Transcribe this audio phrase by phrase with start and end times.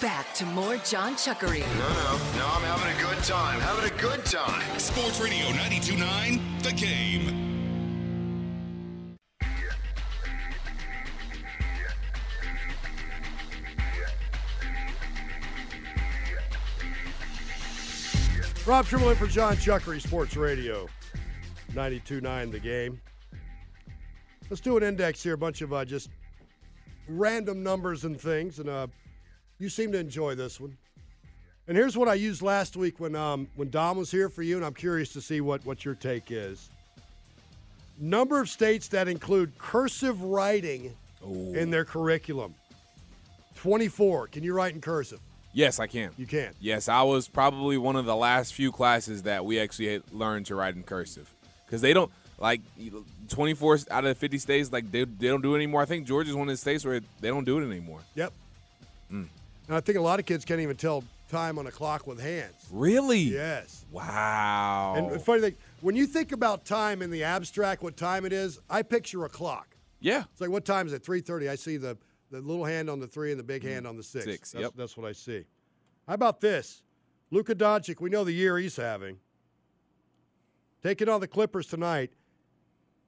[0.00, 1.60] back to more John Chuckery.
[1.60, 3.60] No, no, no, I'm having a good time.
[3.60, 4.78] Having a good time.
[4.78, 7.46] Sports Radio 929, The Game.
[18.66, 20.88] Rob Trimble in for John Chuckery, Sports Radio
[21.72, 23.00] 92.9 The Game.
[24.48, 26.08] Let's do an index here, a bunch of uh, just
[27.08, 28.86] random numbers and things, and uh,
[29.60, 30.76] you seem to enjoy this one.
[31.68, 34.56] And here's what I used last week when um, when Dom was here for you,
[34.56, 36.68] and I'm curious to see what, what your take is.
[38.00, 42.54] Number of states that include cursive writing in their curriculum.
[43.56, 44.28] 24.
[44.28, 45.20] Can you write in cursive?
[45.52, 46.10] Yes, I can.
[46.16, 46.54] You can.
[46.60, 50.54] Yes, I was probably one of the last few classes that we actually learned to
[50.54, 51.32] write in cursive
[51.66, 52.62] because they don't like
[53.28, 55.82] 24 out of the 50 states like they, they don't do it anymore.
[55.82, 58.00] I think Georgia's one of the states where they don't do it anymore.
[58.14, 58.32] Yep.
[59.70, 62.20] And I think a lot of kids can't even tell time on a clock with
[62.20, 62.56] hands.
[62.72, 63.20] Really?
[63.20, 63.84] Yes.
[63.92, 64.94] Wow.
[64.96, 68.58] And funny thing, when you think about time in the abstract, what time it is,
[68.68, 69.76] I picture a clock.
[70.00, 70.24] yeah.
[70.32, 71.04] It's like, what time is it?
[71.04, 71.48] 3.30.
[71.48, 71.96] I see the,
[72.32, 73.70] the little hand on the three and the big mm-hmm.
[73.70, 74.24] hand on the six.
[74.24, 74.72] Six, That's, yep.
[74.74, 75.44] that's what I see.
[76.08, 76.82] How about this?
[77.30, 79.18] Luka Doncic, we know the year he's having.
[80.82, 82.10] Taking on the Clippers tonight.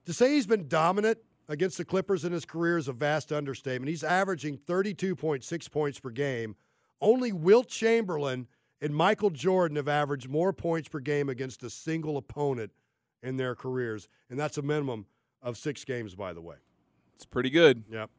[0.07, 1.19] To say he's been dominant
[1.53, 3.91] against the Clippers in his career is a vast understatement.
[3.91, 6.57] He's averaging 32.6 points per game.
[7.01, 8.49] Only Wilt Chamberlain
[8.81, 12.73] and Michael Jordan have averaged more points per game against a single opponent
[13.23, 15.05] in their careers, and that's a minimum
[15.43, 16.57] of six games, by the way.
[17.15, 17.85] It's pretty good.
[17.91, 18.11] Yep.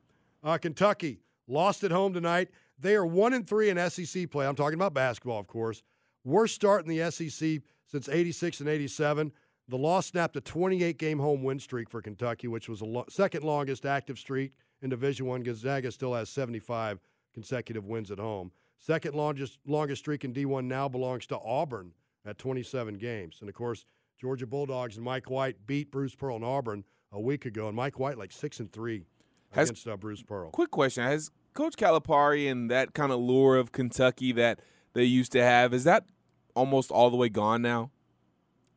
[0.44, 2.50] Uh, Kentucky lost at home tonight.
[2.78, 4.46] They are one and three in SEC play.
[4.46, 5.82] I'm talking about basketball, of course.
[6.24, 9.32] Worst start in the SEC since '86 and '87.
[9.70, 13.06] The loss snapped a 28 game home win streak for Kentucky, which was the lo-
[13.10, 15.42] second longest active streak in Division One.
[15.42, 17.00] Gonzaga still has 75
[17.34, 18.52] consecutive wins at home.
[18.80, 21.94] Second longest longest streak in D1 now belongs to Auburn
[22.26, 23.38] at 27 games.
[23.40, 23.86] And of course,
[24.20, 28.00] Georgia Bulldogs and Mike White beat Bruce Pearl and Auburn a week ago, and Mike
[28.00, 29.06] White like six and three
[29.52, 30.52] Has- against uh, Bruce Pearl.
[30.52, 34.60] Quick question: Has Coach Calipari and that kind of lure of Kentucky that
[34.94, 36.06] they used to have is that
[36.54, 37.92] almost all the way gone now?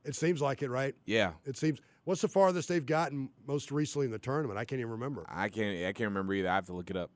[0.06, 0.94] It seems like it, right?
[1.04, 1.80] Yeah, It seems.
[2.04, 4.58] What's the farthest they've gotten most recently in the tournament?
[4.58, 5.26] I can't even remember.
[5.28, 5.76] I can't.
[5.84, 6.48] I can't remember either.
[6.48, 7.10] I have to look it up.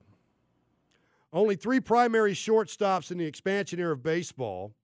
[1.32, 4.74] Only three primary shortstops in the expansion era of baseball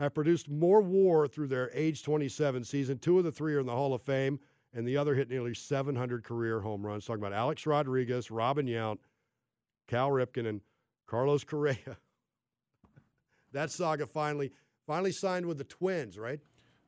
[0.00, 2.98] have produced more WAR through their age 27 season.
[2.98, 4.40] Two of the three are in the Hall of Fame,
[4.74, 7.04] and the other hit nearly 700 career home runs.
[7.04, 8.98] Talking about Alex Rodriguez, Robin Yount,
[9.86, 10.60] Cal Ripken, and
[11.06, 11.76] Carlos Correa.
[13.52, 14.50] that saga finally
[14.88, 16.40] finally signed with the Twins, right?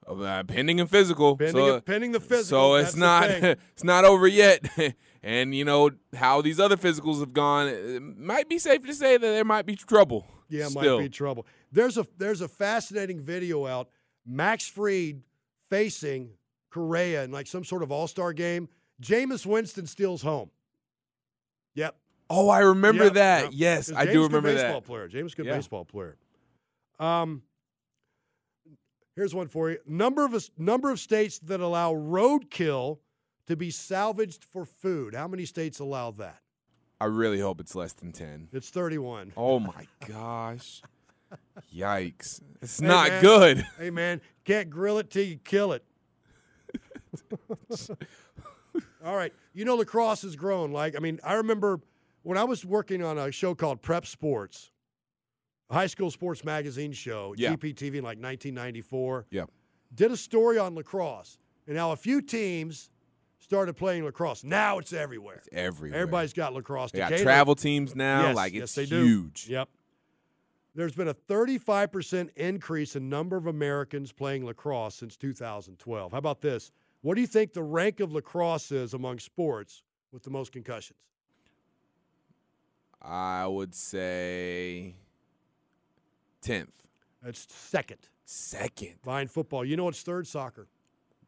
[0.07, 1.37] Uh, pending and physical.
[1.37, 2.45] Pending, so, pending the physical.
[2.45, 4.67] so it's not it's not over yet.
[5.23, 7.69] and you know how these other physicals have gone.
[7.69, 10.27] It might be safe to say that there might be trouble.
[10.49, 10.99] Yeah, still.
[10.99, 11.47] might be trouble.
[11.71, 13.89] There's a there's a fascinating video out.
[14.27, 15.23] Max Fried
[15.71, 16.31] facing
[16.71, 18.69] Correa in like some sort of All Star game.
[19.01, 20.51] Jameis Winston steals home.
[21.75, 21.97] Yep.
[22.29, 23.43] Oh, I remember Yep, that.
[23.45, 23.53] yep.
[23.55, 24.87] Yes, I do remember baseball that.
[24.87, 25.09] player.
[25.09, 25.57] James good Yeah.
[25.57, 26.17] baseball player.
[26.99, 27.43] Um,
[29.17, 29.79] here's one for you.
[29.87, 32.99] Number of number of states that allow roadkill
[33.47, 35.15] to be salvaged for food.
[35.15, 36.39] How many states allow that?
[37.01, 38.49] I really hope it's less than ten.
[38.53, 39.33] It's 31.
[39.37, 40.83] Oh my gosh.
[41.75, 42.41] Yikes.
[42.61, 43.23] It's Hey, not man.
[43.23, 43.67] good.
[43.79, 45.85] Hey man, can't grill it till you kill it.
[49.05, 50.73] All right, you know lacrosse has grown.
[50.73, 51.81] Like I mean, I remember
[52.23, 54.71] when I was working on a show called Prep Sports,
[55.73, 57.51] high school sports magazine show, Yeah.
[57.55, 59.27] GPTV in like 1994.
[59.31, 59.45] Yeah.
[59.95, 62.91] Did a story on lacrosse and how a few teams
[63.39, 64.45] started playing lacrosse.
[64.45, 65.43] Now it's everywhere.
[65.53, 65.99] Everywhere.
[66.01, 66.93] Everybody's got lacrosse.
[66.93, 68.29] They got Decatur- travel teams now.
[68.29, 69.05] Yes, like yes, it's they do.
[69.05, 69.49] huge.
[69.49, 69.69] Yep.
[70.75, 76.13] There's been a 35% increase in number of Americans playing lacrosse since 2012.
[76.13, 76.71] How about this?
[77.03, 80.99] What do you think the rank of lacrosse is among sports with the most concussions?
[83.03, 84.95] I would say
[86.43, 86.71] tenth.
[87.25, 88.95] It's second Second.
[89.05, 89.65] behind football.
[89.65, 90.67] You know it's third soccer.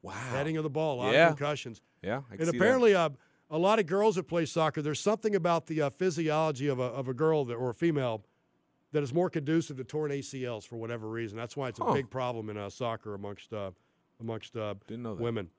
[0.03, 0.13] Wow.
[0.13, 1.29] Heading of the ball, a lot Yeah.
[1.31, 1.81] of concussions.
[2.03, 2.23] Yeah.
[2.31, 2.55] And see that.
[2.57, 3.11] apparently, uh,
[3.51, 6.85] a lot of girls that play soccer, there's something about the uh, physiology of a,
[6.85, 8.25] of a girl that, or a female
[8.93, 11.37] that is more conducive to torn ACLs for whatever reason.
[11.37, 11.93] That's why it's a Huh.
[11.95, 13.71] big problem in uh, soccer amongst uh,
[14.21, 15.23] amongst uh, Didn't know that.
[15.23, 15.51] women.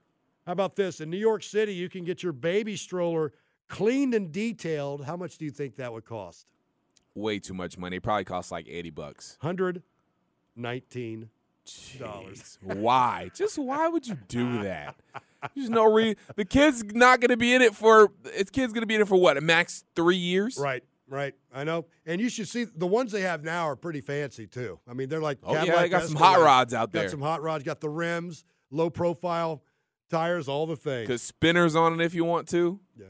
[0.46, 1.02] How about this?
[1.02, 3.34] In New York City, you can get your baby stroller
[3.68, 5.06] cleaned and detailed.
[5.06, 6.46] How much do you think that would cost?
[7.16, 7.98] Way too much money.
[7.98, 9.38] It probably costs like eighty bucks.
[9.42, 9.82] Hundred
[10.56, 11.30] nineteen
[11.98, 12.60] dollars.
[12.62, 13.32] Why?
[13.34, 14.96] Just why would you do that?
[15.56, 16.18] There's no reason.
[16.36, 18.12] The kid's not going to be in it for.
[18.26, 19.38] Its kid's going to be in it for what?
[19.38, 20.58] A max three years.
[20.58, 20.84] Right.
[21.08, 24.48] Right, I know, and you should see the ones they have now are pretty fancy
[24.48, 24.80] too.
[24.90, 27.04] I mean, they're like Oh, yeah, Cadillac they got some hot rods out there.
[27.04, 27.64] Got some hot rods.
[27.64, 29.62] Got the rims, low profile
[30.10, 31.08] tires, all the things.
[31.08, 32.80] Cause spinners on it if you want to.
[32.98, 33.06] Yeah.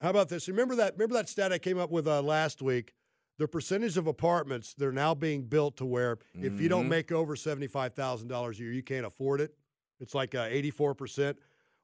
[0.00, 0.46] How about this?
[0.46, 0.92] Remember that?
[0.92, 2.94] Remember that stat I came up with uh, last week?
[3.40, 6.88] The percentage of apartments that are now being built to where if you don't Mhm.
[6.90, 9.56] make over seventy-five thousand dollars a year, you can't afford it.
[9.98, 11.38] It's like uh, eighty-four percent.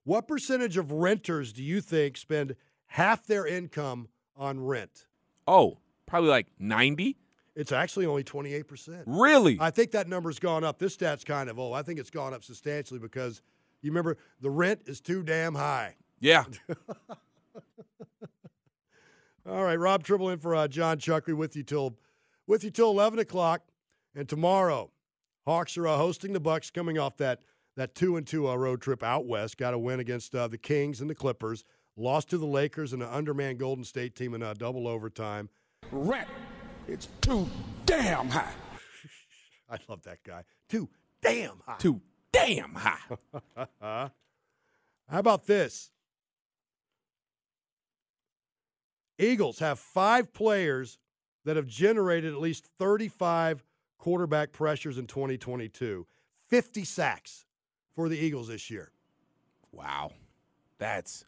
[0.04, 2.56] What percentage of renters do you think spend
[2.88, 5.06] half their income on rent?
[5.48, 7.16] Oh, probably like ninety.
[7.54, 9.04] It's actually only twenty-eight percent.
[9.06, 9.56] Really?
[9.58, 10.78] I think that number's gone up.
[10.78, 11.74] This stat's kind of old.
[11.74, 13.40] I think it's gone up substantially because
[13.80, 15.96] you remember the rent is too damn high.
[16.20, 16.44] yeah.
[19.48, 21.96] All right, Rob Tribble in for uh, John Chuckery with you till
[22.48, 23.62] with you till eleven o'clock,
[24.14, 24.90] and tomorrow,
[25.46, 27.42] Hawks are uh, hosting the Bucks, coming off that
[27.76, 29.56] that two and two uh, road trip out west.
[29.56, 31.64] Got a win against uh, the Kings and the Clippers.
[31.96, 35.48] Lost to the Lakers and an undermanned Golden State team in uh, double overtime.
[35.92, 36.28] Rent,
[36.88, 37.48] it's too
[37.86, 38.52] damn high.
[39.70, 40.42] I love that guy.
[40.68, 40.88] Too
[41.22, 41.76] damn high.
[41.78, 42.00] Too
[42.32, 42.98] damn high.
[43.80, 44.10] How
[45.08, 45.92] about this?
[49.18, 50.98] Eagles have five players
[51.44, 53.62] that have generated at least 35
[53.98, 56.06] quarterback pressures in 2022.
[56.48, 57.46] 50 sacks
[57.94, 58.90] for the Eagles this year.
[59.72, 60.12] wow.
[60.78, 61.24] That's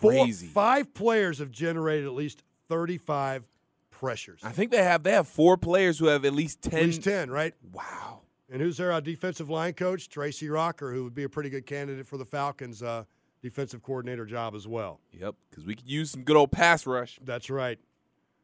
[0.00, 0.46] Four- crazy.
[0.46, 3.44] five players have generated at least 35
[3.90, 4.40] pressures.
[4.44, 6.78] I think they have they have four players who have at least ten.
[6.80, 7.54] At least 10, right?
[7.72, 8.20] Wow.
[8.50, 10.08] And who's their uh, defensive line coach?
[10.08, 13.02] Tracy Rocker, who would be a pretty good candidate for the Falcons' uh,
[13.42, 15.00] defensive coordinator job as well.
[15.12, 15.34] Yep.
[15.50, 17.18] Because we could use some good old pass rush.
[17.24, 17.78] That's right.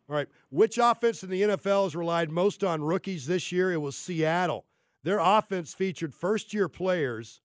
[0.08, 0.28] All right.
[0.50, 3.72] Which offense in the NFL has relied most on rookies this year?
[3.72, 4.64] It was Seattle.
[5.02, 7.40] Their offense featured first year players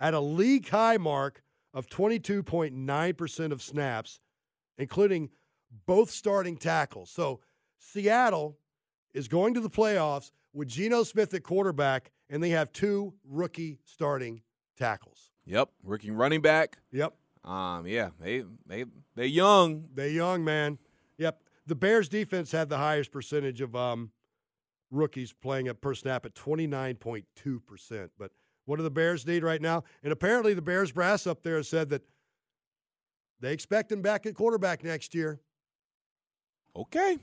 [0.00, 1.42] at a league high mark
[1.74, 4.20] of 22.9% of snaps,
[4.78, 5.30] including
[5.86, 7.10] both starting tackles.
[7.10, 7.40] So
[7.78, 8.58] Seattle
[9.12, 13.78] is going to the playoffs with Geno Smith at quarterback, and they have two rookie
[13.84, 14.42] starting
[14.78, 15.30] tackles.
[15.46, 15.70] Yep.
[15.84, 16.78] Rookie running back.
[16.92, 17.14] Yep.
[17.44, 17.86] Um.
[17.86, 18.10] Yeah.
[18.20, 18.84] They they
[19.14, 19.88] they young.
[19.94, 20.78] They young, man.
[21.18, 21.40] Yep.
[21.66, 24.10] The Bears defense had the highest percentage of um,
[24.90, 28.10] rookies playing at per snap at 29.2%.
[28.18, 28.30] But
[28.66, 29.84] what do the Bears need right now?
[30.02, 32.02] And apparently the Bears brass up there said that
[33.40, 35.40] they expect him back at quarterback next year.
[36.74, 37.18] Okay.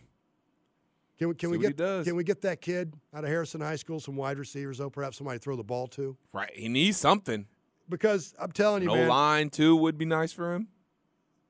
[1.19, 3.75] Can we can See we get can we get that kid out of Harrison High
[3.75, 4.89] School some wide receivers though?
[4.89, 6.17] Perhaps somebody to throw the ball to?
[6.33, 6.51] Right.
[6.53, 7.45] He needs something.
[7.89, 10.67] Because I'm telling you, No man, line too would be nice for him.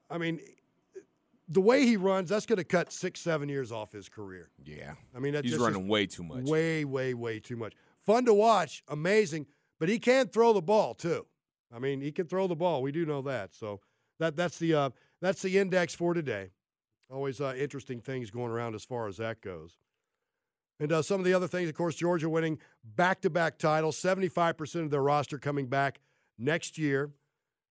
[0.09, 0.39] I mean,
[1.47, 4.49] the way he runs, that's going to cut six, seven years off his career.
[4.63, 4.93] Yeah.
[5.15, 6.45] I mean, He's running way too much.
[6.45, 7.73] Way, way, way too much.
[8.01, 9.45] Fun to watch, amazing,
[9.79, 11.25] but he can throw the ball too.
[11.73, 12.81] I mean, he can throw the ball.
[12.81, 13.53] We do know that.
[13.53, 13.79] So
[14.19, 14.89] that that's the uh,
[15.21, 16.51] that's the index for today.
[17.11, 19.77] Always uh, interesting things going around as far as that goes.
[20.79, 24.85] And uh, some of the other things, of course, Georgia winning back-to-back titles, seventy-five percent
[24.85, 25.99] of their roster coming back
[26.37, 27.11] next year,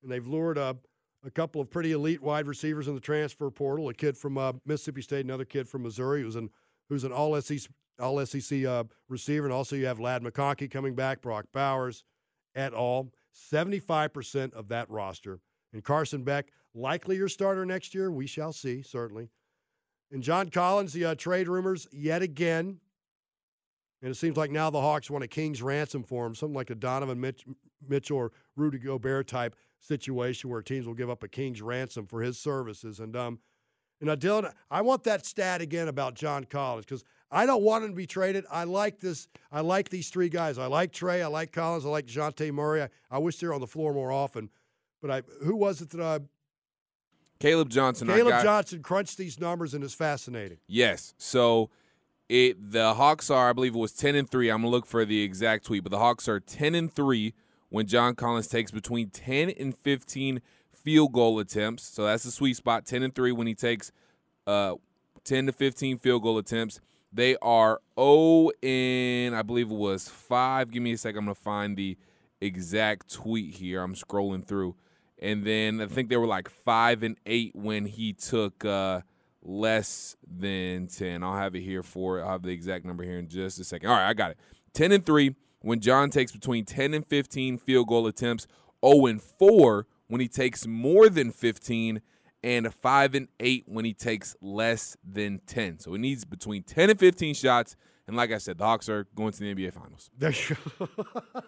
[0.02, 0.76] and they've lured a,
[1.24, 3.88] a couple of pretty elite wide receivers in the transfer portal.
[3.88, 6.50] A kid from uh, Mississippi State, another kid from Missouri, who's an
[6.88, 7.70] who's an All SEC
[8.00, 12.04] All SEC uh, receiver, and also you have Ladd McConkey coming back, Brock Bowers,
[12.54, 13.10] et al.
[13.34, 15.40] Seventy-five percent of that roster,
[15.72, 18.10] and Carson Beck likely your starter next year.
[18.10, 19.30] We shall see, certainly.
[20.10, 22.78] And John Collins, the uh, trade rumors yet again.
[24.02, 26.70] And it seems like now the Hawks want a king's ransom for him, something like
[26.70, 27.46] a Donovan Mitch,
[27.88, 32.22] Mitchell or Rudy Gobert type situation where teams will give up a king's ransom for
[32.22, 33.00] his services.
[33.00, 33.38] And um,
[34.00, 37.84] and uh, Dylan, I want that stat again about John Collins because I don't want
[37.84, 38.44] him to be traded.
[38.50, 39.28] I like this.
[39.50, 40.58] I like these three guys.
[40.58, 41.22] I like Trey.
[41.22, 41.86] I like Collins.
[41.86, 42.82] I like Jante Murray.
[42.82, 44.50] I, I wish they were on the floor more often.
[45.00, 46.20] But I, who was it that I
[47.42, 48.06] Caleb Johnson.
[48.06, 50.58] Caleb Johnson crunched these numbers and it's fascinating.
[50.68, 51.12] Yes.
[51.18, 51.70] So
[52.28, 54.48] it the Hawks are, I believe it was ten and three.
[54.48, 57.34] I'm gonna look for the exact tweet, but the Hawks are ten and three
[57.72, 60.40] when John Collins takes between ten and fifteen
[60.72, 61.84] field goal attempts.
[61.84, 62.86] So that's the sweet spot.
[62.86, 63.90] Ten and three when he takes
[64.46, 64.74] uh
[65.24, 66.80] ten to fifteen field goal attempts.
[67.14, 70.70] They are 0 in, I believe it was five.
[70.70, 71.18] Give me a second.
[71.18, 71.98] I'm gonna find the
[72.40, 73.82] exact tweet here.
[73.82, 74.76] I'm scrolling through.
[75.20, 79.02] And then I think they were like five and eight when he took uh,
[79.42, 81.22] less than 10.
[81.22, 82.22] I'll have it here for.
[82.22, 83.90] I'll have the exact number here in just a second.
[83.90, 84.38] All right, I got it.
[84.72, 88.46] 10 and 3 when John takes between 10 and 15 field goal attempts.
[88.84, 92.00] 0 and 4 when he takes more than 15.
[92.44, 95.78] And 5 and 8 when he takes less than 10.
[95.78, 97.76] So he needs between 10 and 15 shots.
[98.08, 100.10] And like I said, the Hawks are going to the NBA Finals.
[100.18, 100.88] There you go.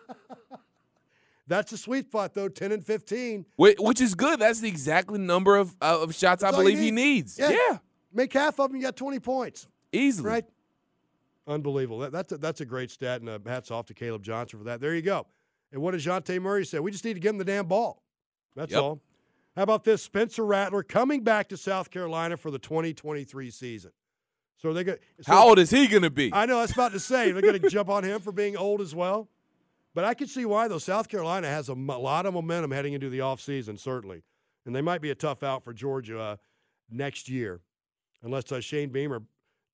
[1.46, 3.44] That's a sweet spot, though 10 and 15.
[3.56, 4.40] Whi- Which is good.
[4.40, 7.38] That's the exactly number of, uh, of shots I That's you believe he needs.
[7.38, 7.50] Yeah.
[7.50, 7.78] yeah.
[8.12, 9.66] Make half of them, you got 20 points.
[9.92, 10.30] Easily.
[10.30, 10.44] Right?
[11.46, 11.98] Unbelievable.
[11.98, 14.64] That, that's, a, that's a great stat, and uh, hats off to Caleb Johnson for
[14.64, 14.80] that.
[14.80, 15.26] There you go.
[15.72, 16.78] And what does Jante Murray say?
[16.78, 18.02] We just need to give him the damn ball.
[18.56, 18.82] That's Yep.
[18.82, 19.00] all.
[19.56, 20.02] How about this?
[20.02, 23.92] Spencer Rattler coming back to South Carolina for the 2023 season.
[24.56, 26.32] So are they go, so How old is he going to be?
[26.32, 26.58] I know.
[26.58, 28.94] I was about to say they're going to jump on him for being old as
[28.94, 29.28] well.
[29.94, 30.78] But I can see why, though.
[30.78, 34.22] South Carolina has a m- lot of momentum heading into the offseason, certainly.
[34.66, 36.36] And they might be a tough out for Georgia uh,
[36.90, 37.60] next year,
[38.22, 39.22] unless uh, Shane Beamer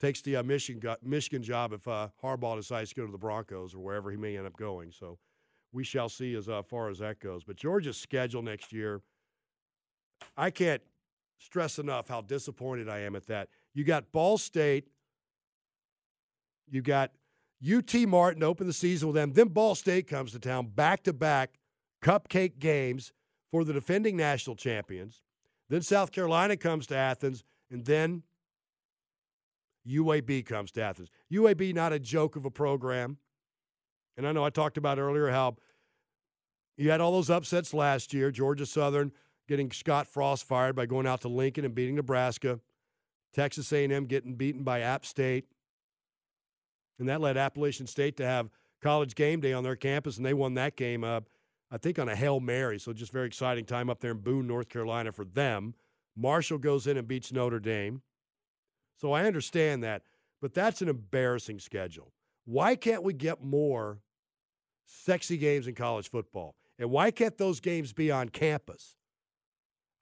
[0.01, 3.75] takes the uh, Michigan, Michigan job if uh, Harbaugh decides to go to the Broncos
[3.75, 4.91] or wherever he may end up going.
[4.91, 5.19] So
[5.73, 7.45] we shall see as uh, far as that goes.
[7.45, 9.03] But Georgia's schedule next year,
[10.37, 10.83] I can't
[11.39, 13.49] stress enough how disappointed I am at that.
[13.75, 14.89] You got Ball State,
[16.71, 17.13] you got
[17.69, 19.33] UT Martin open the season with them.
[19.33, 21.59] Then Ball State comes to town back to back
[22.03, 23.13] cupcake games
[23.51, 25.23] for the defending national champions.
[25.69, 28.23] Then South Carolina comes to Athens, and then
[29.89, 31.09] UAB comes to Athens.
[31.33, 33.19] UAB, not a joke of a program.
[34.17, 35.57] And I know I talked about earlier how
[36.77, 38.31] you had all those upsets last year.
[38.31, 39.13] Georgia Southern
[39.49, 42.61] getting Scott Frost fired by going out to Lincoln and beating Nebraska.
[43.33, 45.47] Texas A&M getting beaten by App State.
[46.99, 48.51] And that led Appalachian State to have
[48.83, 51.21] college game day on their campus, and they won that game, uh,
[51.71, 52.79] I think, on a Hail Mary.
[52.79, 55.75] So just very exciting time up there in Boone, North Carolina for them.
[56.17, 58.03] Marshall goes in and beats Notre Dame.
[59.01, 60.03] So I understand that,
[60.43, 62.13] but that's an embarrassing schedule.
[62.45, 64.01] Why can't we get more
[64.85, 66.55] sexy games in college football?
[66.79, 68.97] And why can't those games be on campus?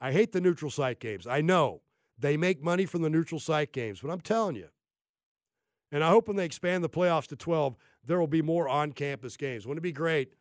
[0.00, 1.28] I hate the neutral site games.
[1.28, 1.83] I know
[2.19, 4.69] they make money from the neutral site games, but I'm telling you,
[5.93, 8.93] and I hope when they expand the playoffs to 12, there will be more on
[8.93, 9.64] campus games.
[9.64, 10.35] Wouldn't it be great?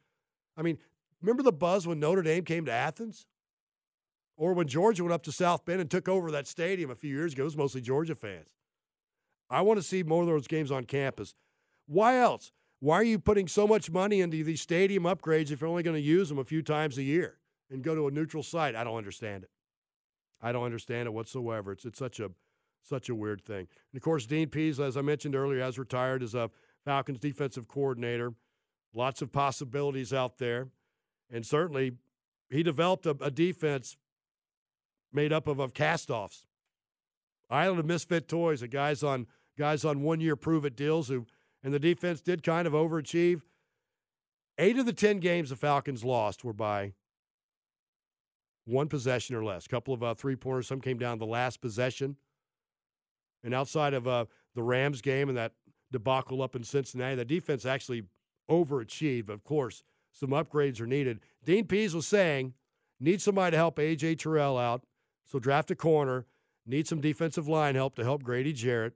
[0.57, 0.79] I mean,
[1.21, 3.27] remember the buzz when Notre Dame came to Athens?
[4.37, 7.13] Or when Georgia went up to South Bend and took over that stadium a few
[7.13, 7.41] years ago?
[7.41, 8.49] It was mostly Georgia fans.
[9.49, 11.33] I want to see more of those games on campus.
[11.87, 12.51] Why else?
[12.79, 15.95] Why are you putting so much money into these stadium upgrades if you're only going
[15.95, 17.37] to use them a few times a year
[17.71, 18.75] and go to a neutral site?
[18.75, 19.49] I don't understand it.
[20.41, 21.71] I don't understand it whatsoever.
[21.71, 22.29] It's it's such a
[22.83, 23.67] such a weird thing.
[23.91, 26.51] And of course, Dean Pees, as I mentioned earlier, has retired as a
[26.85, 28.33] Falcons defensive coordinator.
[28.93, 30.69] Lots of possibilities out there,
[31.31, 31.93] and certainly
[32.49, 33.97] he developed a, a defense
[35.17, 36.45] made up of, of cast-offs.
[37.49, 39.25] Island of misfit toys, of guys on
[39.57, 41.25] guys on one-year prove-it deals who,
[41.63, 43.41] and the defense did kind of overachieve.
[44.59, 46.93] Eight of the ten games the Falcons lost were by
[48.65, 49.65] one possession or less.
[49.65, 50.67] A couple of uh, three pointers.
[50.67, 52.17] Some came down the last possession.
[53.43, 55.53] And outside of uh, the Rams game and that
[55.91, 58.03] debacle up in Cincinnati, the defense actually
[58.51, 59.29] overachieved.
[59.29, 61.21] Of course, some upgrades are needed.
[61.43, 62.53] Dean Pees was saying,
[62.99, 64.15] need somebody to help A.J.
[64.15, 64.83] Terrell out.
[65.27, 66.25] So draft a corner.
[66.65, 68.93] Need some defensive line help to help Grady Jarrett.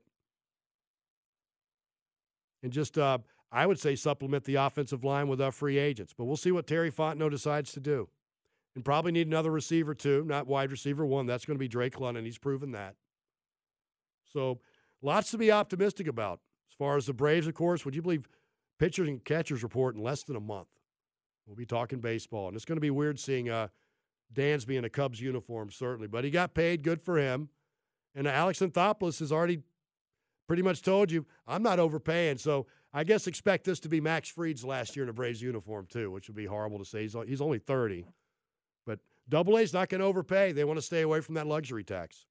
[2.62, 3.18] And just, uh,
[3.50, 6.14] I would say, supplement the offensive line with uh, free agents.
[6.16, 8.08] But we'll see what Terry Fontenot decides to do
[8.74, 11.26] and probably need another receiver too, not wide receiver one.
[11.26, 12.24] That's going to be Drake London.
[12.24, 12.94] He's proven that.
[14.32, 14.60] So
[15.02, 16.40] lots to be optimistic about.
[16.70, 18.28] As far as the Braves, of course, would you believe
[18.78, 20.68] pitchers and catchers report in less than a month?
[21.46, 23.68] We'll be talking baseball, and it's going to be weird seeing uh,
[24.34, 26.08] Dansby in a Cubs uniform, certainly.
[26.08, 27.48] But he got paid, good for him.
[28.14, 29.60] And Alex Anthopoulos has already
[30.46, 32.38] pretty much told you, I'm not overpaying.
[32.38, 35.86] So I guess expect this to be Max Fried's last year in a Braves uniform,
[35.86, 37.02] too, which would be horrible to say.
[37.02, 38.06] He's, he's only 30.
[38.86, 38.98] But
[39.28, 40.52] Double A's not going to overpay.
[40.52, 42.26] They want to stay away from that luxury tax.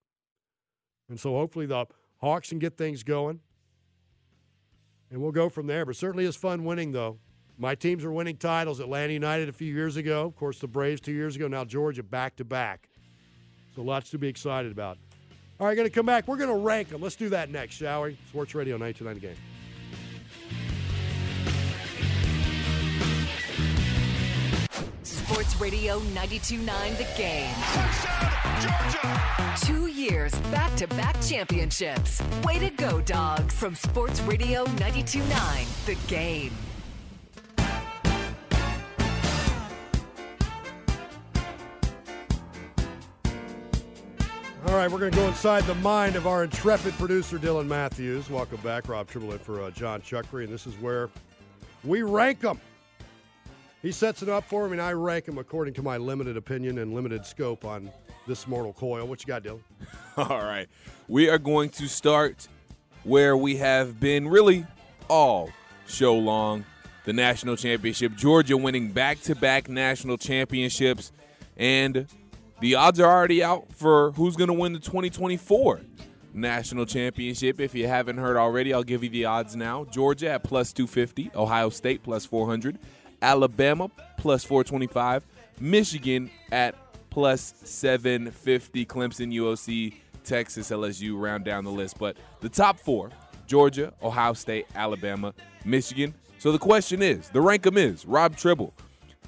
[1.08, 1.86] And so hopefully the
[2.18, 3.40] Hawks can get things going.
[5.10, 5.84] And we'll go from there.
[5.84, 7.18] But certainly is fun winning, though.
[7.58, 8.80] My teams are winning titles.
[8.80, 10.24] Atlanta United a few years ago.
[10.26, 11.48] Of course, the Braves two years ago.
[11.48, 12.88] Now Georgia back to back.
[13.74, 14.98] So lots to be excited about.
[15.60, 16.26] All right, going to come back.
[16.26, 17.00] We're going to rank them.
[17.00, 18.16] Let's do that next, shall we?
[18.28, 19.36] Sports Radio 929 Game.
[25.02, 27.54] Sports Radio 92.9 The Game.
[29.60, 32.22] Two years back to back championships.
[32.44, 33.54] Way to go, dogs.
[33.54, 36.52] From Sports Radio 92.9 The Game.
[44.72, 48.30] All right, we're going to go inside the mind of our intrepid producer, Dylan Matthews.
[48.30, 51.10] Welcome back, Rob Tribble in for uh, John Chuckery, and this is where
[51.84, 52.58] we rank them.
[53.82, 56.78] He sets it up for me, and I rank him according to my limited opinion
[56.78, 57.90] and limited scope on
[58.26, 59.06] this mortal coil.
[59.06, 59.60] What you got, Dylan?
[60.16, 60.70] All right.
[61.06, 62.48] We are going to start
[63.04, 64.66] where we have been really
[65.06, 65.50] all
[65.86, 66.64] show long
[67.04, 68.16] the national championship.
[68.16, 71.12] Georgia winning back to back national championships.
[71.58, 72.06] And
[72.62, 75.80] the odds are already out for who's going to win the 2024
[76.32, 77.60] national championship.
[77.60, 79.84] If you haven't heard already, I'll give you the odds now.
[79.86, 82.78] Georgia at plus 250, Ohio State plus 400,
[83.20, 85.26] Alabama plus 425,
[85.58, 86.76] Michigan at
[87.10, 91.98] plus 750, Clemson, UOC, Texas, LSU round down the list.
[91.98, 93.10] But the top four
[93.48, 96.14] Georgia, Ohio State, Alabama, Michigan.
[96.38, 98.72] So the question is the rank rank 'em is Rob Tribble.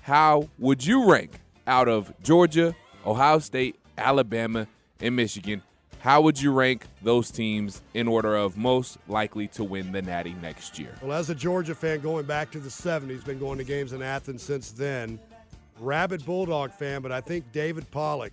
[0.03, 2.77] How would you rank out of Georgia,
[3.07, 4.67] Ohio State, Alabama,
[5.01, 5.63] and Michigan?
[6.01, 10.35] How would you rank those teams in order of most likely to win the Natty
[10.43, 10.95] next year?
[11.01, 14.03] Well, as a Georgia fan going back to the 70s, been going to games in
[14.03, 15.19] Athens since then.
[15.81, 18.33] Rabid Bulldog fan, but I think David Pollack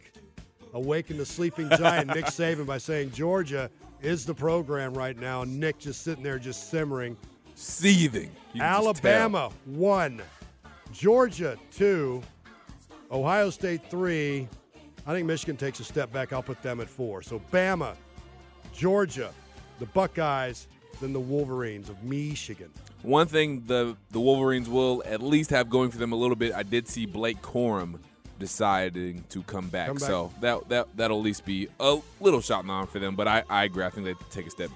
[0.74, 3.70] awakened the sleeping giant Nick Saban by saying Georgia
[4.02, 5.44] is the program right now.
[5.44, 7.16] Nick just sitting there just simmering.
[7.56, 8.32] Seething.
[8.54, 9.12] You can just tell.
[9.12, 10.22] Alabama one,
[10.92, 12.22] Georgia two,
[13.12, 14.48] Ohio State three.
[15.06, 16.32] I think Michigan takes a step back.
[16.34, 17.22] I'll put them at four.
[17.22, 17.96] So Bama,
[18.74, 19.32] Georgia,
[19.80, 20.68] the Buckeyes,
[21.02, 22.70] then the Wolverines of Michigan.
[23.02, 26.54] One thing the the Wolverines will at least have going for them a little bit.
[26.54, 27.98] I did see Blake Corum
[28.38, 30.08] deciding to come back, Come back.
[30.08, 33.16] so that that that'll at least be a little shot in the arm for them.
[33.16, 33.84] But I, I agree.
[33.84, 34.70] I think they take a step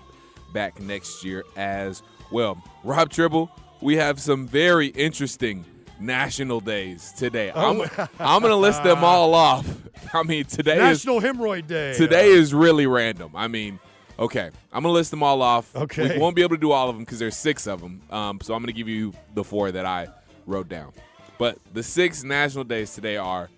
[0.53, 2.01] back next year as
[2.31, 2.61] well.
[2.83, 3.51] Rob Tribble,
[3.81, 5.65] we have some very interesting
[5.99, 7.51] national days today.
[7.53, 7.81] I'm
[8.19, 9.67] I'm gonna list them all off.
[10.13, 11.93] I mean, today is National Hemorrhoid Day.
[11.93, 13.31] Today is really random.
[13.35, 13.79] I mean,
[14.19, 15.75] okay, I'm gonna list them all off.
[15.75, 16.15] Okay.
[16.15, 18.01] we won't be able to do all of them because there's six of them.
[18.11, 20.07] Um, so I'm gonna give you the four that I
[20.45, 20.91] wrote down.
[21.37, 23.49] But the six national days today are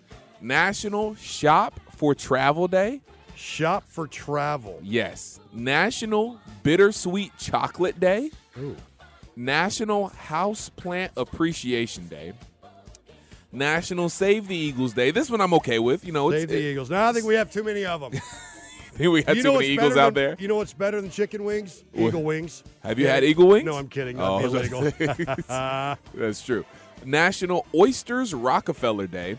[0.41, 3.01] National Shop for Travel Day.
[3.36, 4.79] Shop for travel.
[4.82, 5.39] Yes.
[5.53, 8.32] National Bittersweet Chocolate Day.
[9.38, 12.34] National Houseplant Appreciation Day.
[13.51, 15.12] National Save the Eagles Day.
[15.12, 16.03] This one I'm okay with.
[16.03, 16.89] You know, it's, Save the it- Eagles.
[16.89, 18.12] Now I think we have too many of them.
[18.94, 20.36] Think we had you too know many Eagles better out than- there.
[20.39, 21.84] You know what's better than chicken wings?
[21.94, 22.63] Eagle wings.
[22.82, 23.13] Have you Yeah.
[23.13, 23.63] had Eagle Wings?
[23.63, 24.20] No, I'm kidding.
[24.20, 24.82] Oh, illegal.
[26.15, 26.65] That's true.
[27.06, 29.38] National Oysters Rockefeller Day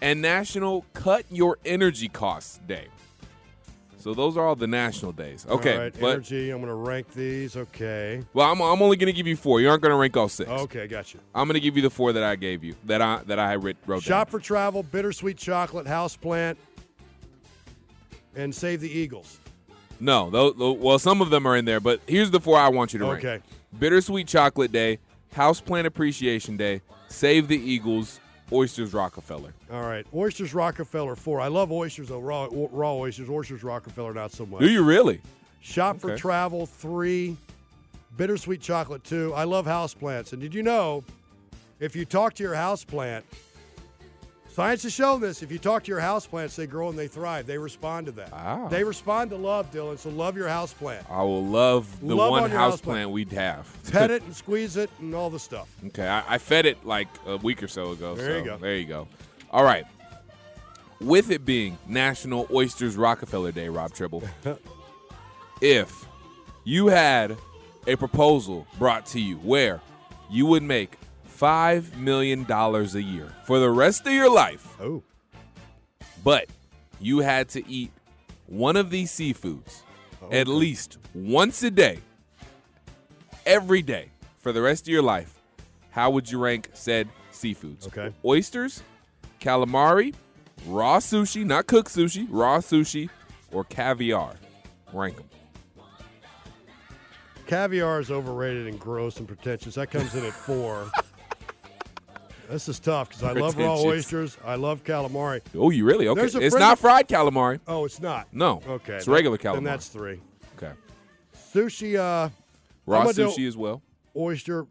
[0.00, 2.86] and National Cut Your Energy Costs Day.
[3.98, 5.44] So those are all the national days.
[5.48, 6.50] Okay, All right, but energy.
[6.50, 7.56] I'm going to rank these.
[7.56, 8.22] Okay.
[8.32, 9.60] well, I'm, I'm only going to give you four.
[9.60, 10.48] You aren't going to rank all six.
[10.48, 11.20] Okay, got you.
[11.34, 13.56] I'm going to give you the four that I gave you that I that I
[13.56, 14.26] wrote Shop down.
[14.26, 16.58] for travel, bittersweet chocolate, house plant,
[18.36, 19.40] and save the Eagles.
[20.00, 22.92] No, those, well, some of them are in there, but here's the four I want
[22.92, 23.24] you to rank.
[23.24, 23.42] Okay.
[23.78, 25.00] Bittersweet Chocolate Day,
[25.34, 28.20] Houseplant Appreciation Day, Save the Eagles,
[28.52, 29.52] Oysters Rockefeller.
[29.70, 30.06] All right.
[30.14, 31.40] Oysters Rockefeller four.
[31.40, 32.20] I love oysters though.
[32.20, 33.28] Raw raw oysters.
[33.28, 34.60] Oysters Rockefeller not so much.
[34.60, 35.20] Do you really?
[35.60, 37.36] Shop for travel three.
[38.16, 39.32] Bittersweet chocolate two.
[39.34, 40.32] I love houseplants.
[40.32, 41.04] And did you know
[41.78, 43.22] if you talk to your houseplant,
[44.58, 47.46] science has shown this, if you talk to your houseplants, they grow and they thrive.
[47.46, 48.30] They respond to that.
[48.32, 48.66] Ah.
[48.66, 49.96] They respond to love, Dylan.
[49.96, 51.08] So love your houseplant.
[51.08, 53.68] I will love the Love one on your house house we'd have.
[53.92, 55.68] Pet it and squeeze it and all the stuff.
[55.86, 58.16] Okay, I, I fed it like a week or so ago.
[58.16, 58.56] There you go.
[58.56, 59.06] There you go.
[59.52, 59.84] All right.
[61.00, 64.24] With it being National Oysters Rockefeller Day, Rob Tribble,
[65.60, 66.04] if
[66.64, 67.36] you had
[67.86, 69.80] a proposal brought to you where
[70.28, 70.98] you would make
[71.38, 75.02] $5 million a year for the rest of your life, Oh.
[76.24, 76.46] but
[77.00, 77.92] you had to eat
[78.46, 79.82] one of these seafoods
[80.22, 81.98] oh, at least once a day,
[83.46, 85.40] every day for the rest of your life,
[85.90, 87.86] how would you rank said seafoods?
[87.86, 88.12] Okay.
[88.24, 88.82] Oysters,
[89.40, 90.14] calamari,
[90.66, 93.08] raw sushi, not cooked sushi, raw sushi,
[93.52, 94.34] or caviar?
[94.92, 95.26] Rank them.
[97.46, 99.76] Caviar is overrated and gross and pretentious.
[99.76, 100.90] That comes in at four.
[102.48, 104.36] this is tough because I love raw oysters.
[104.44, 105.40] I love calamari.
[105.56, 106.08] Oh, you really?
[106.08, 106.22] Okay.
[106.22, 107.60] It's not fried calamari.
[107.66, 108.28] Oh, it's not.
[108.32, 108.62] No.
[108.66, 108.94] Okay.
[108.96, 109.58] It's regular calamari.
[109.58, 110.20] And that's three.
[110.56, 110.72] Okay.
[111.54, 112.28] Sushi, uh,
[112.86, 113.82] Raw I'm gonna do- sushi as well.
[114.16, 114.66] oyster.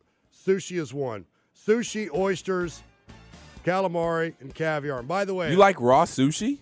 [0.45, 1.25] Sushi is one.
[1.67, 2.81] Sushi, oysters,
[3.65, 4.99] calamari, and caviar.
[4.99, 6.57] And by the way, You like raw sushi?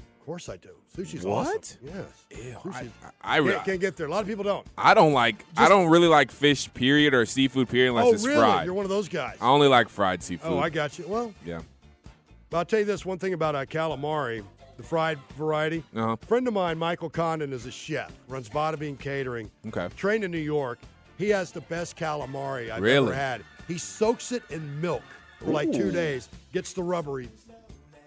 [0.00, 0.70] Of course I do.
[0.96, 1.56] Sushi's What?
[1.56, 1.78] awesome.
[1.82, 2.24] Yes.
[2.30, 2.88] Ew, Sushi.
[3.22, 4.06] I, I, I, can't, can't get there.
[4.06, 4.66] A lot of people don't.
[4.76, 5.44] I don't like.
[5.56, 6.72] I don't really like fish.
[6.74, 7.68] Period or seafood.
[7.68, 8.38] Period unless oh, it's really?
[8.38, 8.66] fried.
[8.66, 9.36] You're one of those guys.
[9.40, 10.52] I only like fried seafood.
[10.52, 11.06] Oh, I got you.
[11.08, 11.60] Well, yeah.
[12.50, 14.44] But I'll tell you this one thing about uh, calamari,
[14.76, 15.82] the fried variety.
[15.96, 16.16] Uh-huh.
[16.20, 19.50] A friend of mine, Michael Condon, is a chef, runs Bada Bean Catering.
[19.68, 19.88] Okay.
[19.96, 20.78] Trained in New York.
[21.16, 23.06] He has the best calamari I've Really?
[23.06, 23.42] ever had.
[23.66, 25.02] He soaks it in milk
[25.38, 27.28] for like two days, gets the rubbery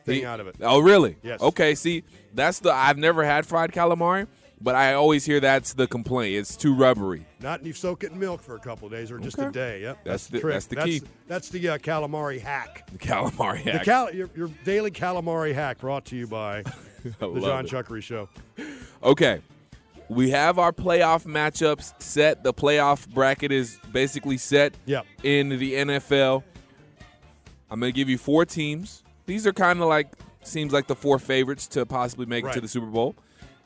[0.06, 0.56] thing He- out of it.
[0.62, 1.18] Oh, really?
[1.24, 1.42] Yes.
[1.42, 1.76] Okay.
[1.76, 2.72] See, that's the.
[2.72, 4.28] I've never had fried calamari,
[4.62, 6.36] but I always hear that's the complaint.
[6.36, 7.26] It's too rubbery.
[7.42, 9.48] Not and you soak it in milk for a couple of days or just Okay.
[9.48, 9.82] a day.
[9.82, 9.98] Yep.
[10.06, 10.54] That's the- trick.
[10.54, 11.02] that's the that's, key.
[11.28, 12.88] That's the uh, calamari hack.
[12.92, 13.80] The calamari hack.
[13.80, 16.64] The cal- your, your daily calamari hack brought to you by
[17.04, 17.72] the John it.
[17.72, 18.30] Chuckery Show.
[19.04, 19.42] Okay.
[20.10, 22.44] we have our playoff matchups set.
[22.44, 25.06] The playoff bracket is basically set Yep.
[25.24, 26.44] in the NFL.
[27.72, 29.02] I'm going to give you four teams.
[29.26, 32.62] These are kind of like seems like the four favorites to possibly make it to
[32.62, 33.16] the Super Bowl.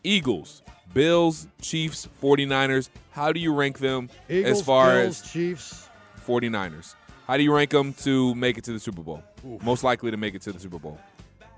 [0.03, 0.61] Eagles,
[0.93, 2.89] Bills, Chiefs, 49ers.
[3.11, 5.89] How do you rank them Eagles, as far Bills, as Chiefs.
[6.25, 6.95] 49ers?
[7.27, 9.21] How do you rank them to make it to the Super Bowl?
[9.61, 10.97] Most likely to make it to the Super Bowl.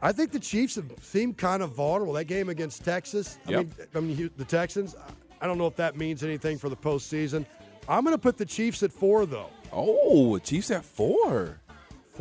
[0.01, 2.13] I think the Chiefs have seemed kind of vulnerable.
[2.13, 3.59] That game against Texas, I Yep.
[3.59, 4.95] mean, I mean the Texans.
[5.39, 7.45] I don't know if that means anything for the postseason.
[7.87, 9.49] I'm going to put the Chiefs at four, though.
[9.71, 11.60] Oh, Chiefs at four.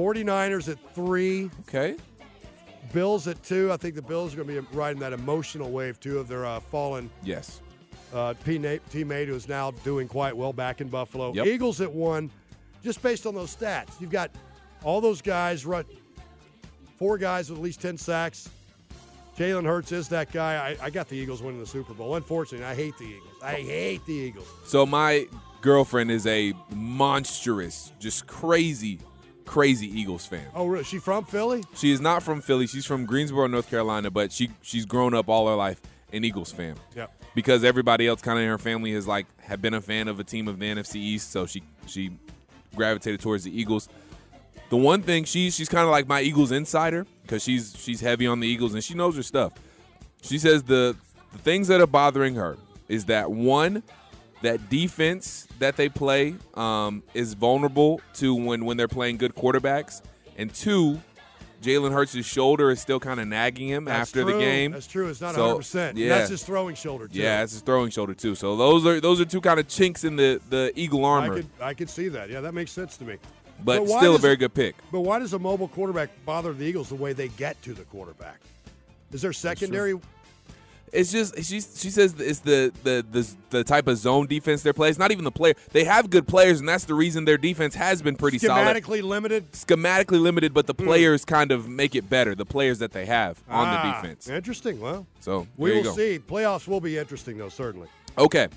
[0.05, 1.97] 49ers at three, Okay.
[2.95, 3.71] Bills at two.
[3.71, 6.45] I think the Bills are going to be riding that emotional wave too of their
[6.47, 7.61] uh, fallen Yes.
[8.13, 11.33] uh, teammate, teammate who is now doing quite well back in Buffalo.
[11.35, 11.47] Yep.
[11.47, 12.31] Eagles at one,
[12.83, 14.01] just based on those stats.
[14.01, 14.31] You've got
[14.83, 15.85] all those guys, run,
[16.99, 18.49] four guys with at least 10 sacks.
[19.37, 20.77] Jalen Hurts is that guy.
[20.81, 22.17] I, I got the Eagles winning the Super Bowl.
[22.17, 23.35] Unfortunately, I hate the Eagles.
[23.43, 24.49] I hate the Eagles.
[24.65, 25.27] So my
[25.61, 28.99] girlfriend is a monstrous, just crazy,
[29.51, 30.47] crazy Eagles fan.
[30.55, 30.85] Oh, really?
[30.85, 31.65] She from Philly?
[31.75, 32.69] She is not from Philly.
[32.69, 35.81] She's from Greensboro, North Carolina, but she she's grown up all her life
[36.13, 36.77] an Eagles fan.
[36.95, 37.13] Yep.
[37.35, 40.21] Because everybody else kind of in her family has like have been a fan of
[40.21, 42.13] a team of the NFC East, so she she
[42.77, 43.89] gravitated towards the Eagles.
[44.69, 48.29] The one thing she she's kind of like my Eagles insider because she's she's heavy
[48.29, 49.53] on the Eagles and she knows her stuff.
[50.23, 50.95] She says the
[51.33, 52.57] the things that are bothering her
[52.89, 53.83] is that one
[54.43, 60.01] that defense that they play um, is vulnerable to when when they're playing good quarterbacks,
[60.37, 61.01] and two,
[61.63, 64.33] Jalen Hurts' shoulder is still kind of nagging him That's after true.
[64.33, 64.73] the game.
[64.73, 65.09] That's true.
[65.09, 65.93] It's not So, 100%.
[65.97, 66.09] yeah.
[66.09, 67.19] That's his throwing shoulder, too.
[67.19, 68.35] Yeah, it's his throwing shoulder too.
[68.35, 71.35] So those are those are two kind of chinks in the the Eagle I armor,
[71.35, 72.31] could, I could see that.
[72.31, 73.17] Yeah, that makes sense to me.
[73.63, 74.75] but why still a very good pick.
[74.91, 77.85] But why does a mobile quarterback bother the Eagles the way they get to the
[77.85, 78.41] quarterback?
[79.13, 80.01] Is there secondary?
[80.93, 84.73] It's just she she says it's the, the the the type of zone defense they're
[84.73, 84.91] playing.
[84.91, 85.55] It's not even the player.
[85.73, 88.77] They have good players, and that's the reason their defense has been pretty solid.
[88.77, 92.35] Schematically limited Schematically limited, but the players kind of make it better.
[92.35, 94.29] The players that they have on Ah, the defense.
[94.29, 94.81] Interesting.
[94.81, 96.19] Well, So we there you will see.
[96.19, 97.49] Playoffs will be interesting, though.
[97.51, 97.89] Certainly.
[98.19, 98.49] Okay,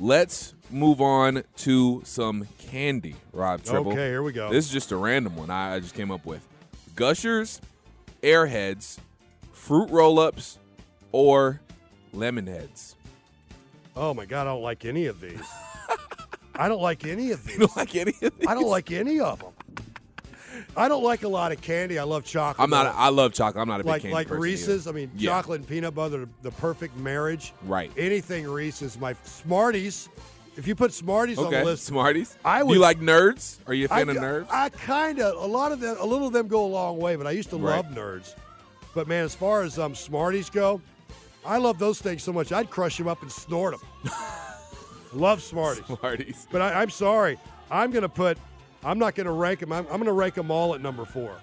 [0.00, 3.92] let's move on to some candy, Rob Tribble.
[3.92, 4.50] Okay, here we go.
[4.50, 6.46] This is just a random one I, I just came up with.
[6.96, 7.60] Gushers,
[8.22, 8.98] Airheads,
[9.52, 10.58] Fruit Roll-Ups,
[11.14, 11.60] or
[12.12, 12.96] Lemon Heads.
[13.94, 15.38] Oh my God, I don't like any of these.
[16.56, 17.54] I don't like any of these.
[17.54, 18.48] You don't like any of these?
[18.48, 19.52] I don't like any of them.
[20.76, 22.00] I don't like a lot of candy.
[22.00, 22.62] I love chocolate.
[22.64, 22.84] I'm not.
[22.92, 22.98] though.
[22.98, 23.62] I love chocolate.
[23.62, 24.88] I'm not a big like candy like person Reese's.
[24.88, 24.98] either.
[24.98, 25.30] I mean, Yeah.
[25.30, 27.52] chocolate and peanut butter, the perfect marriage.
[27.64, 27.92] Right.
[27.96, 28.98] Anything Reese's.
[28.98, 30.08] My Smarties.
[30.56, 32.36] If you put Smarties on Okay, the list, Smarties.
[32.44, 33.58] I Do would- you like nerds?
[33.68, 34.46] Are you a fan of nerds?
[34.50, 37.14] I kind of a lot of them, a little of them go a long way,
[37.14, 37.76] but I used to Right.
[37.76, 38.34] love nerds.
[38.96, 40.80] But man, as far as um, Smarties go,
[41.46, 42.52] I love those things so much.
[42.52, 44.12] I'd crush them up and snort them.
[45.12, 45.84] love Smarties.
[45.86, 46.46] Smarties.
[46.50, 47.38] But I, I'm sorry,
[47.70, 48.38] I'm gonna put.
[48.84, 49.72] I'm not gonna rank them.
[49.72, 51.36] I'm, I'm gonna rank them all at number four.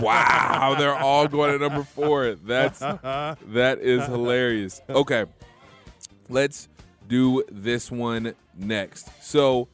[0.00, 2.34] Wow, they're all going to number four.
[2.34, 4.80] That's that is hilarious.
[4.88, 5.24] Okay,
[6.28, 6.68] let's
[7.08, 9.08] do this one next.
[9.22, 9.68] So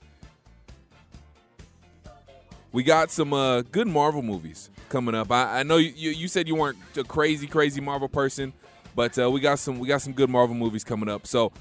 [2.73, 5.31] we got some uh, good Marvel movies coming up.
[5.31, 8.53] I, I know you, you you said you weren't a crazy crazy Marvel person,
[8.95, 11.27] but uh, we got some we got some good Marvel movies coming up.
[11.27, 11.53] So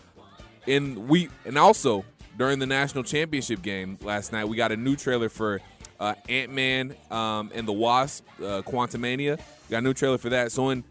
[0.67, 2.05] in we and also
[2.37, 5.61] during the national championship game last night, we got a new trailer for
[5.99, 9.37] uh, Ant Man um, and the Wasp, uh, Quantumania.
[9.37, 10.51] We got a new trailer for that.
[10.51, 10.83] So in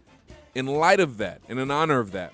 [0.55, 2.33] in light of that, and in honor of that,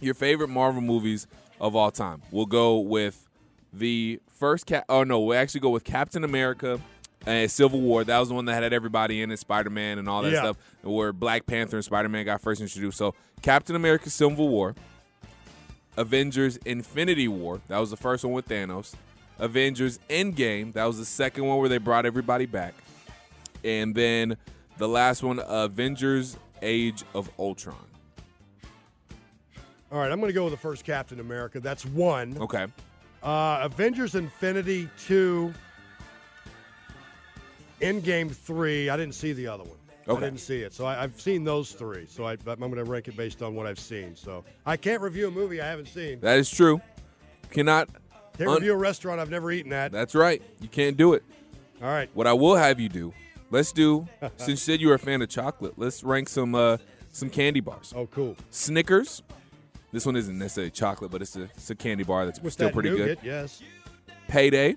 [0.00, 1.26] your favorite Marvel movies
[1.60, 2.22] of all time.
[2.30, 3.28] We'll go with
[3.72, 4.84] the first cat.
[4.88, 6.80] Oh no, we'll actually go with Captain America.
[7.26, 10.08] And Civil War, that was the one that had everybody in it, Spider Man and
[10.08, 10.40] all that Yeah.
[10.40, 12.98] stuff, where Black Panther and Spider Man got first introduced.
[12.98, 14.74] So, Captain America Civil War,
[15.96, 17.60] Avengers Infinity War.
[17.68, 18.94] That was the first one with Thanos.
[19.38, 20.72] Avengers Endgame.
[20.72, 22.74] That was the second one where they brought everybody back.
[23.64, 24.36] And then
[24.78, 27.76] the last one, Avengers Age of Ultron.
[29.90, 31.60] All right, I'm gonna go with the first Captain America.
[31.60, 32.36] That's one.
[32.38, 32.66] Okay.
[33.22, 35.52] Uh, Avengers Infinity two.
[37.82, 38.88] Endgame three.
[38.88, 39.76] I didn't see the other one.
[40.08, 42.06] I didn't see it, so I, I've seen those three.
[42.08, 44.16] So I, I'm going to rank it based on what I've seen.
[44.16, 46.18] So I can't review a movie I haven't seen.
[46.20, 46.80] That is true.
[47.50, 47.88] Cannot.
[48.36, 49.92] Can't un- review a restaurant I've never eaten at.
[49.92, 50.42] That's right.
[50.60, 51.22] You can't do it.
[51.80, 52.10] All right.
[52.14, 53.12] What I will have you do,
[53.50, 56.78] let's do, since you said you were a fan of chocolate, let's rank some uh,
[57.12, 57.92] some candy bars.
[57.94, 58.36] Oh, cool.
[58.50, 59.22] Snickers.
[59.92, 62.68] This one isn't necessarily chocolate, but it's a, it's a candy bar that's With still
[62.68, 63.26] that pretty nougat, good.
[63.26, 63.60] yes.
[64.26, 64.74] Payday.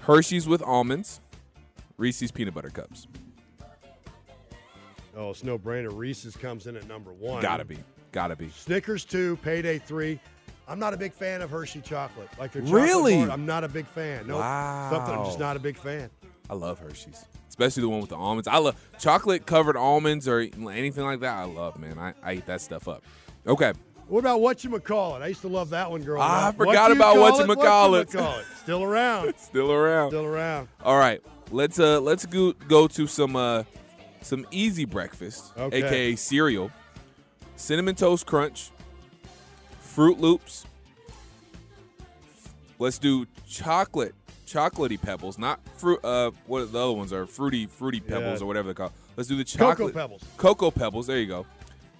[0.00, 1.20] Hershey's with almonds.
[1.96, 3.06] Reese's peanut butter cups.
[5.16, 5.96] Oh, it's no brainer.
[5.96, 7.40] Reese's comes in at number one.
[7.40, 7.78] Gotta be.
[8.12, 8.50] Gotta be.
[8.50, 10.20] Snickers two, Payday three.
[10.68, 12.28] I'm not a big fan of Hershey chocolate.
[12.38, 13.12] Like their Really?
[13.12, 14.26] chocolate bar, I'm not a big fan.
[14.26, 14.34] No,
[14.90, 16.10] something I'm just not a big fan.
[16.50, 18.46] I love Hershey's, especially the one with the almonds.
[18.46, 21.38] I love chocolate covered almonds or anything like that.
[21.38, 21.98] I love, man.
[21.98, 23.04] I, I eat that stuff up.
[23.46, 23.72] Okay.
[24.08, 25.22] What about what you call it?
[25.22, 26.20] I used to love that one girl.
[26.22, 26.56] Ah, I up.
[26.56, 28.02] forgot you about call whatchamacallit.
[28.02, 28.08] it?
[28.10, 28.44] Whatchamacallit.
[28.62, 29.34] Still around.
[29.38, 30.10] Still around.
[30.10, 30.68] Still around.
[30.84, 31.20] All right.
[31.50, 33.62] Let's uh let's go go to some uh
[34.22, 35.78] some easy breakfast, Okay.
[35.84, 36.70] aka cereal,
[37.56, 38.70] cinnamon toast crunch,
[39.80, 40.66] Fruit Loops.
[42.78, 44.14] Let's do chocolate,
[44.46, 45.98] chocolatey pebbles, not fruit.
[46.04, 47.26] Uh, what the other ones are?
[47.26, 48.44] Fruity, fruity pebbles Yeah.
[48.44, 48.92] or whatever they're called.
[49.16, 50.22] Let's do the chocolate Cocoa chocolate Pebbles.
[50.36, 51.06] Cocoa pebbles.
[51.06, 51.46] There you go.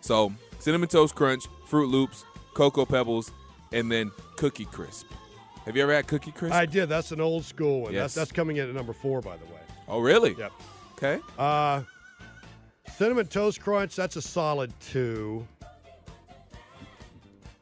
[0.03, 3.31] So cinnamon toast crunch, Fruit Loops, cocoa pebbles,
[3.73, 5.07] and then Cookie Crisp.
[5.67, 6.55] Have you ever had Cookie Crisp?
[6.55, 6.89] I did.
[6.89, 7.93] That's an old school one.
[7.93, 8.03] Yes.
[8.03, 9.61] That's, that's coming in at number four, by the way.
[9.89, 10.35] oh, really?
[10.39, 10.53] Yep.
[10.93, 11.21] Okay.
[11.37, 11.83] Uh,
[12.97, 13.97] cinnamon toast crunch.
[13.97, 15.47] That's a solid two.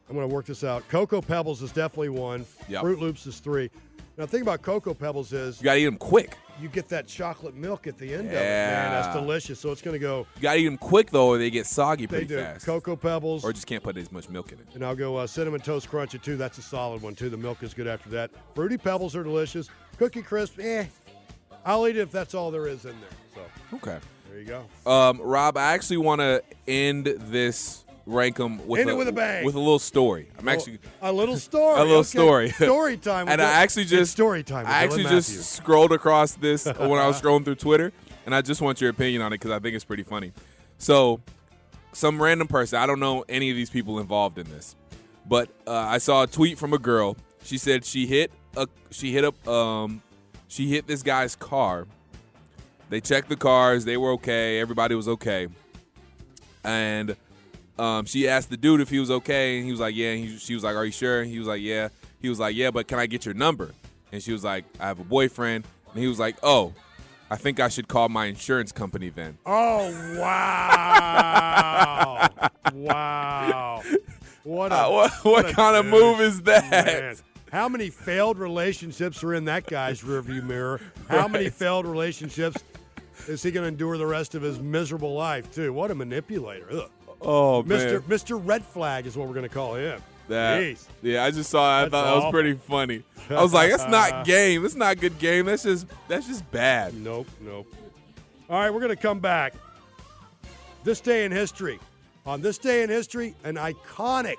[0.07, 0.87] I'm going to work this out.
[0.87, 2.45] Cocoa Pebbles is definitely one.
[2.69, 2.81] Yep.
[2.81, 3.71] Fruit Loops is three.
[4.17, 6.37] Now, the thing about Cocoa Pebbles is You gotta eat them quick.
[6.61, 8.91] You get that chocolate milk at the end of it, man.
[8.91, 9.59] That's delicious.
[9.59, 10.25] So it's going to go.
[10.37, 12.65] You gotta eat them quick though, or they get soggy They pretty do fast.
[12.65, 14.67] Cocoa Pebbles, or just can't put as much milk in it.
[14.73, 16.37] and I'll go uh, cinnamon toast crunch at two.
[16.37, 17.29] That's a solid one too.
[17.29, 18.31] The milk is good after that.
[18.53, 19.69] Fruity Pebbles are delicious.
[19.97, 20.85] Cookie Crisp, eh.
[21.65, 23.09] I'll eat it if that's all there is in there.
[23.33, 23.97] So Okay.
[24.29, 24.91] there you go.
[24.91, 29.45] Um, Rob, I actually want to end this rank 'em with a, with a bang.
[29.45, 30.29] with a little story.
[30.37, 31.75] I'm actually a little story.
[31.79, 32.07] a little okay.
[32.07, 32.49] story.
[32.51, 33.27] Story time.
[33.29, 34.65] and I actually just story time.
[34.67, 37.91] I actually just scrolled across this when I was scrolling through Twitter,
[38.25, 40.33] and I just want your opinion on it because I think it's pretty funny.
[40.77, 41.21] So,
[41.93, 44.75] some random person, I don't know any of these people involved in this,
[45.25, 47.17] but uh, I saw a tweet from a girl.
[47.43, 50.01] She said she hit a she hit up um
[50.47, 51.87] she hit this guy's car.
[52.89, 55.47] They checked the cars, they were okay, everybody was okay,
[56.63, 57.15] and
[57.77, 60.25] um, she asked the dude if he was okay, and he was like, "Yeah." And
[60.27, 61.89] he, she was like, "Are you sure?" And he was like, "Yeah."
[62.21, 63.71] He was like, "Yeah, but can I get your number?"
[64.11, 66.73] And she was like, "I have a boyfriend." And he was like, "Oh,
[67.29, 69.91] I think I should call my insurance company then." Oh
[71.05, 72.29] wow!
[72.73, 73.81] wow!
[74.43, 76.69] What a Uh, what what a kind of move is that?
[76.71, 77.15] Man,
[77.51, 80.79] how many failed relationships are in that guy's rearview mirror?
[81.09, 82.63] How many failed relationships
[83.27, 85.73] is he going to endure the rest of his miserable life too?
[85.73, 86.67] What a manipulator!
[86.71, 86.89] Ugh.
[87.25, 90.01] Oh Mister man, Mister Red Flag is what we're going to call him.
[90.27, 90.85] that Jeez.
[91.01, 91.59] yeah, I just saw.
[91.59, 91.71] It.
[91.77, 93.03] I That's thought that was pretty funny.
[93.29, 94.61] I was like, "That's not game.
[94.61, 95.45] That's not good game.
[95.45, 97.67] That's just that's just bad." Nope, nope.
[98.49, 99.55] All right, we're going to come back.
[100.83, 101.79] This day in history.
[102.27, 104.37] On this day in history, an iconic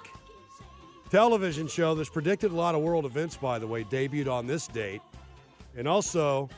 [1.11, 4.66] television show that's predicted a lot of world events, by the way, debuted on this
[4.68, 5.01] date.
[5.77, 6.49] And also,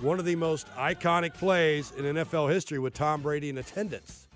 [0.00, 4.27] one of the most iconic plays in NFL history with Tom Brady in attendance.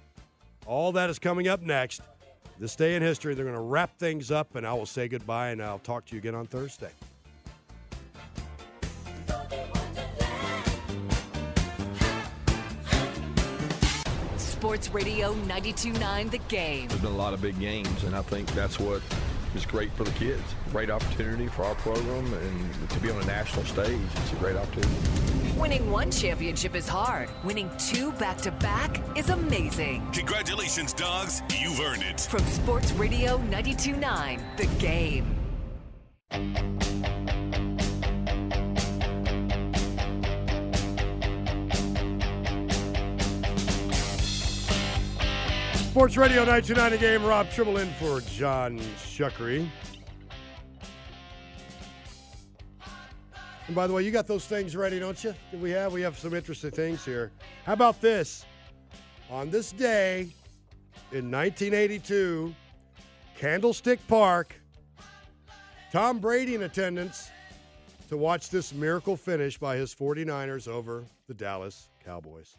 [0.66, 2.00] All that is coming up next.
[2.58, 5.48] This day in history, they're going to wrap things up, and I will say goodbye,
[5.48, 6.90] and I'll talk to you again on Thursday.
[14.36, 16.86] Sports Radio 92.9 The Game.
[16.86, 19.02] There's been a lot of big games, and I think that's what
[19.56, 20.44] is great for the kids.
[20.70, 24.54] Great opportunity for our program, and to be on a national stage, it's a great
[24.54, 25.41] opportunity.
[25.56, 27.28] Winning one championship is hard.
[27.44, 30.06] Winning two back to back is amazing.
[30.12, 31.42] Congratulations, dogs.
[31.60, 32.20] You've earned it.
[32.20, 35.36] From Sports Radio 92.9 The Game.
[45.92, 47.22] Sports Radio 929 a game.
[47.22, 49.68] Rob Tribble in for John Shuckery.
[53.72, 55.34] And by the way, you got those things ready, don't you?
[55.50, 55.94] That we have?
[55.94, 57.32] We have some interesting things here.
[57.64, 58.44] How about this?
[59.30, 60.28] On this day
[61.10, 62.54] in 1982,
[63.38, 64.54] Candlestick Park,
[65.90, 67.30] Tom Brady in attendance
[68.10, 72.58] to watch this miracle finish by his 49ers over the Dallas Cowboys.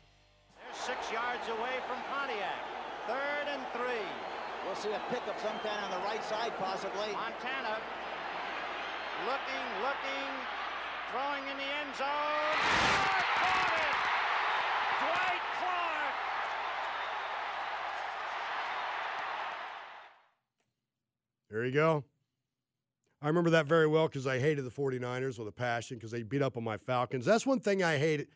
[0.57, 2.57] They're six yards away from Pontiac.
[3.05, 4.09] Third and three.
[4.65, 7.13] We'll see a pickup sometime on the right side, possibly.
[7.13, 7.77] Montana
[9.29, 10.62] looking, looking,
[11.13, 12.57] throwing in the end zone.
[13.37, 13.95] Caught it.
[14.99, 16.15] Dwight Clark.
[21.51, 22.03] There you go.
[23.21, 26.23] I remember that very well because I hated the 49ers with a passion because they
[26.23, 27.25] beat up on my Falcons.
[27.25, 28.29] That's one thing I hated.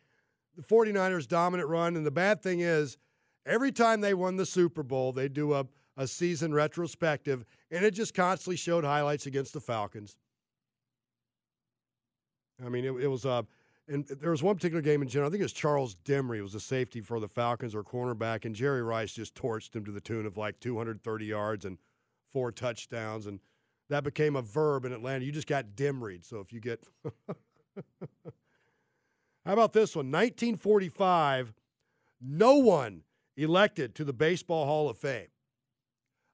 [0.55, 1.95] The 49ers dominant run.
[1.95, 2.99] And the bad thing is,
[3.43, 5.65] every time they won the Super Bowl, they do a,
[5.97, 10.15] a season retrospective, and it just constantly showed highlights against the Falcons.
[12.65, 13.43] I mean, it, it was uh,
[13.87, 15.29] And there was one particular game in general.
[15.29, 18.55] I think it was Charles Dimry was a safety for the Falcons or cornerback, and
[18.55, 21.77] Jerry Rice just torched him to the tune of like 230 yards and
[22.31, 23.39] four touchdowns, and
[23.89, 25.23] that became a verb in Atlanta.
[25.23, 26.25] You just got Demried.
[26.25, 26.83] So if you get,
[29.45, 30.07] how about this one?
[30.07, 31.53] 1945,
[32.21, 33.03] no one
[33.37, 35.27] elected to the Baseball Hall of Fame.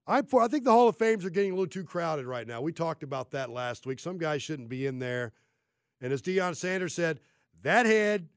[0.07, 2.61] I, I think the Hall of Fames are getting a little too crowded right now.
[2.61, 3.99] We talked about that last week.
[3.99, 5.31] Some guys shouldn't be in there.
[6.03, 7.21] And as Deion Sanders said,
[7.63, 8.27] that head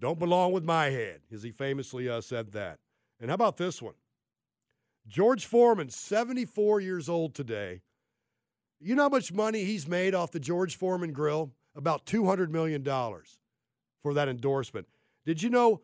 [0.00, 2.80] don't belong with my head, as he famously uh, said that.
[3.20, 3.94] And how about this one?
[5.06, 7.80] George Foreman, 74 years old today.
[8.80, 11.52] You know how much money he's made off the George Foreman grill?
[11.76, 12.84] About $200 million
[14.02, 14.88] for that endorsement.
[15.24, 15.80] Did you know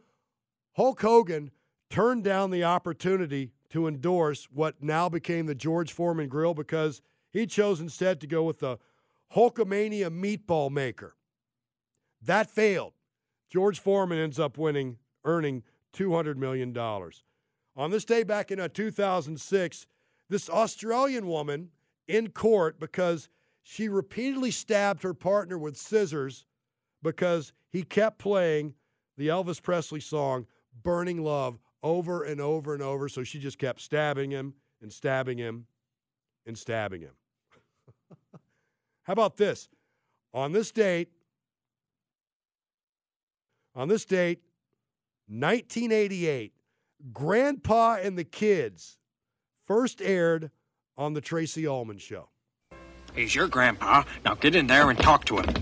[0.72, 1.52] Hulk Hogan
[1.88, 7.46] turned down the opportunity to endorse what now became the George Foreman grill because he
[7.46, 8.78] chose instead to go with the
[9.34, 11.14] Hulkamania meatball maker?
[12.22, 12.94] That failed.
[13.50, 15.62] George Foreman ends up winning, earning
[15.94, 16.76] $200 million.
[17.76, 19.86] On this day back in uh, 2006,
[20.28, 21.70] this Australian woman
[22.06, 23.28] in court because
[23.62, 26.44] she repeatedly stabbed her partner with scissors
[27.02, 28.74] because he kept playing
[29.16, 30.46] the Elvis Presley song
[30.82, 33.08] Burning Love over and over and over.
[33.08, 35.66] So she just kept stabbing him and stabbing him
[36.46, 37.12] and stabbing him.
[39.02, 39.68] How about this?
[40.34, 41.10] On this date,
[43.78, 44.40] on this date,
[45.28, 46.52] 1988,
[47.12, 48.98] Grandpa and the Kids
[49.64, 50.50] first aired
[50.96, 52.28] on the Tracey Ullman Show.
[53.14, 54.02] He's your grandpa.
[54.24, 55.54] Now get in there and talk to him.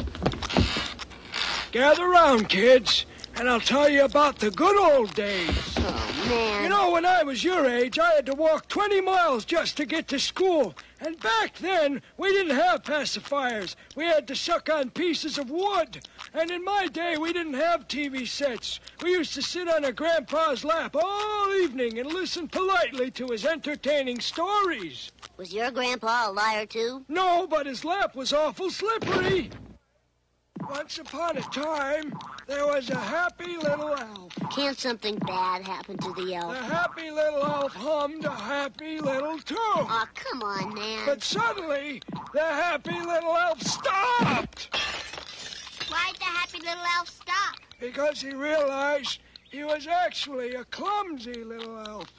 [1.73, 5.75] Gather round, kids, and I'll tell you about the good old days.
[5.77, 6.63] Oh, man.
[6.63, 9.85] You know, when I was your age, I had to walk 20 miles just to
[9.85, 10.75] get to school.
[11.01, 13.77] And back then, we didn't have pacifiers.
[13.95, 16.07] We had to suck on pieces of wood.
[16.33, 18.81] And in my day, we didn't have TV sets.
[19.03, 23.45] We used to sit on a grandpa's lap all evening and listen politely to his
[23.45, 25.13] entertaining stories.
[25.37, 27.05] Was your grandpa a liar, too?
[27.09, 29.51] No, but his lap was awful slippery.
[30.69, 32.13] Once upon a time,
[32.47, 34.33] there was a happy little elf.
[34.55, 36.53] Can't something bad happen to the elf?
[36.53, 39.57] The happy little elf hummed a happy little tune.
[39.59, 41.07] Oh, come on, man.
[41.07, 44.69] But suddenly, the happy little elf stopped.
[45.89, 47.57] Why'd the happy little elf stop?
[47.81, 52.13] Because he realized he was actually a clumsy little elf.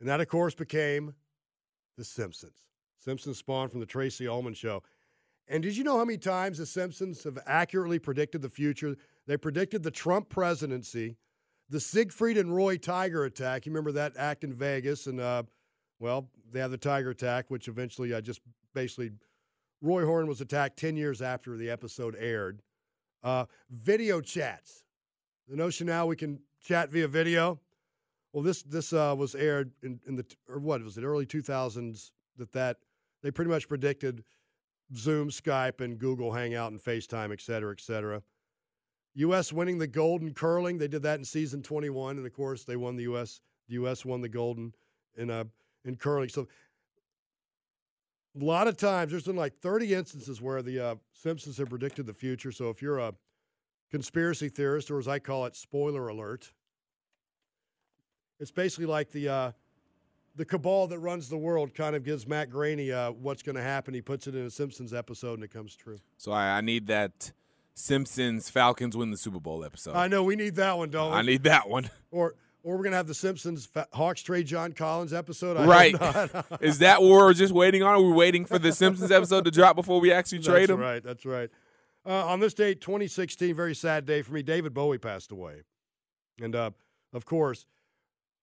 [0.00, 1.14] And that, of course, became
[1.96, 2.56] The Simpsons.
[2.98, 4.82] Simpsons spawned from the Tracey Ullman Show.
[5.52, 8.96] And did you know how many times the Simpsons have accurately predicted the future?
[9.26, 11.18] They predicted the Trump presidency,
[11.68, 13.66] the Siegfried and Roy Tiger attack.
[13.66, 15.06] You remember that act in Vegas?
[15.06, 15.42] And, uh,
[15.98, 18.40] well, they had the Tiger attack, which eventually uh, just
[18.72, 19.10] basically
[19.82, 22.62] Roy Horn was attacked 10 years after the episode aired.
[23.22, 24.84] Uh, video chats.
[25.48, 27.60] The notion now we can chat via video.
[28.32, 32.10] Well, this this uh, was aired in, in the or what was it early 2000s
[32.38, 32.78] that that
[33.22, 34.24] they pretty much predicted
[34.96, 38.22] Zoom, Skype, and Google Hangout and FaceTime, et cetera, et cetera.
[39.14, 39.52] U.S.
[39.52, 40.78] winning the Golden curling.
[40.78, 43.40] They did that in season 21, and of course they won the U.S.
[43.68, 44.04] The U.S.
[44.04, 44.74] won the Golden
[45.16, 45.44] in uh,
[45.84, 46.28] in curling.
[46.28, 46.48] So
[48.40, 52.06] a lot of times there's been like 30 instances where the uh, Simpsons have predicted
[52.06, 52.52] the future.
[52.52, 53.12] So if you're a
[53.90, 56.52] conspiracy theorist, or as I call it, spoiler alert,
[58.40, 59.52] it's basically like the uh,
[60.34, 63.62] the cabal that runs the world kind of gives Matt Groening uh, what's going to
[63.62, 63.94] happen.
[63.94, 65.98] He puts it in a Simpsons episode, and it comes true.
[66.16, 67.32] So I, I need that
[67.74, 69.94] Simpsons Falcons win the Super Bowl episode.
[69.94, 71.18] I know we need that one, don't we?
[71.18, 71.90] I need that one.
[72.14, 75.56] Or or we're gonna have the Simpsons Fa- Hawks trade John Collins episode.
[75.56, 76.44] I right?
[76.60, 77.94] Is that what we're just waiting on?
[77.94, 80.80] Are we waiting for the Simpsons episode to drop before we actually trade that's him?
[80.80, 81.02] right.
[81.02, 81.48] That's right.
[82.04, 84.42] Uh, on this date, 2016, very sad day for me.
[84.42, 85.62] David Bowie passed away,
[86.38, 86.70] and uh,
[87.14, 87.64] of course,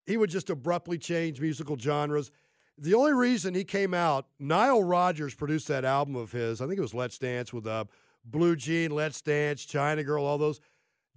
[0.10, 2.32] he would just abruptly change musical genres.
[2.80, 6.62] The only reason he came out, Nile Rodgers produced that album of his.
[6.62, 7.86] I think it was Let's Dance with uh,
[8.26, 10.62] Blue Jean, Let's Dance, China Girl, all those.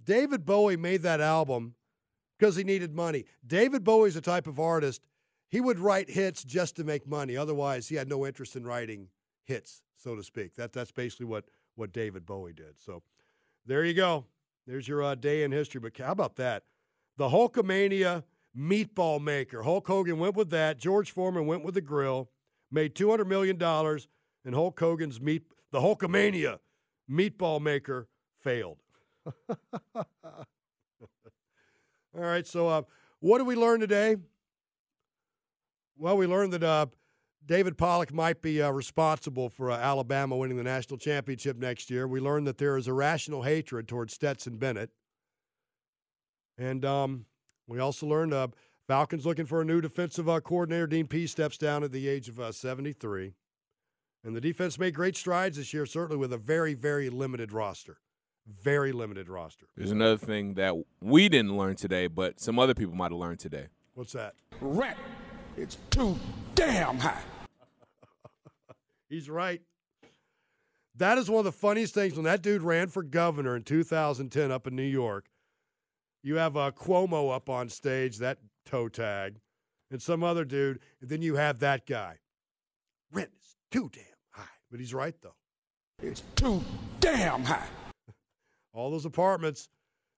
[0.03, 1.73] David Bowie made that album
[2.37, 3.25] because he needed money.
[3.47, 5.01] David Bowie's a type of artist,
[5.49, 7.35] he would write hits just to make money.
[7.35, 9.07] Otherwise, he had no interest in writing
[9.43, 10.53] hits, so to speak.
[10.53, 12.79] That, that's basically what, what David Bowie did.
[12.79, 13.01] So
[13.65, 14.25] there you go.
[14.67, 15.81] There's your uh, day in history.
[15.81, 16.61] But how about that?
[17.17, 18.23] The Hulkamania
[18.57, 19.63] meatball maker.
[19.63, 20.77] Hulk Hogan went with that.
[20.77, 22.29] George Foreman went with the grill,
[22.71, 23.61] made $200 million,
[24.45, 26.59] and Hulk Hogan's meat, the Hulkamania
[27.09, 28.07] meatball maker
[28.41, 28.77] failed.
[29.95, 30.05] All
[32.13, 32.81] right, so uh,
[33.19, 34.17] what did we learn today?
[35.97, 36.85] Well, we learned that uh,
[37.45, 42.07] David Pollack might be uh, responsible for uh, Alabama winning the national championship next year.
[42.07, 44.91] We learned that there is irrational hatred towards Stetson Bennett.
[46.57, 47.25] And um,
[47.67, 48.47] we also learned uh,
[48.87, 50.87] Falcons looking for a new defensive uh, coordinator.
[50.87, 53.33] Dean Pees steps down at the age of uh, 73.
[54.23, 57.97] And the defense made great strides this year, certainly with a very, very limited roster.
[58.45, 59.67] Very limited roster.
[59.77, 63.39] There's another thing that we didn't learn today, but some other people might have learned
[63.39, 63.67] today.
[63.93, 64.33] What's that?
[64.59, 64.97] Rent.
[65.55, 66.17] It's too
[66.55, 67.21] damn high.
[69.09, 69.61] He's right.
[70.95, 74.51] That is one of the funniest things when that dude ran for governor in 2010
[74.51, 75.25] up in New York.
[76.23, 79.41] You have uh, Cuomo up on stage, that toe tag,
[79.91, 82.19] and some other dude, and then you have that guy.
[83.11, 84.47] Rent is too damn high.
[84.71, 85.35] But he's right, though.
[86.01, 86.63] It's too
[87.01, 87.67] damn high.
[88.73, 89.67] all those apartments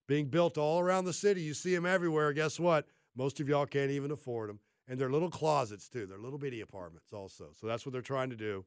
[0.08, 1.42] being built all around the city.
[1.42, 2.32] You see them everywhere.
[2.34, 2.88] Guess what?
[3.16, 4.60] Most of y'all can't even afford them.
[4.88, 6.06] And they're little closets, too.
[6.06, 7.48] They're little bitty apartments, also.
[7.60, 8.64] So that's what they're trying to do.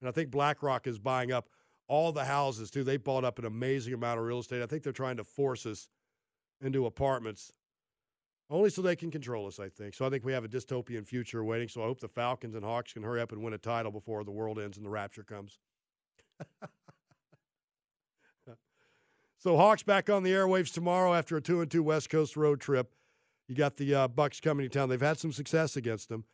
[0.00, 1.48] And I think BlackRock is buying up
[1.86, 2.82] all the houses, too.
[2.82, 4.62] They bought up an amazing amount of real estate.
[4.62, 5.88] I think they're trying to force us
[6.62, 7.52] into apartments
[8.52, 9.94] only so they can control us, I think.
[9.94, 11.68] So I think we have a dystopian future waiting.
[11.68, 14.24] So I hope the Falcons and Hawks can hurry up and win a title before
[14.24, 15.58] the world ends and the rapture comes.
[19.38, 22.60] so Hawks back on the airwaves tomorrow after a two and two West Coast road
[22.60, 22.92] trip.
[23.48, 24.90] You got the uh, Bucks coming to town.
[24.90, 26.24] They've had some success against them.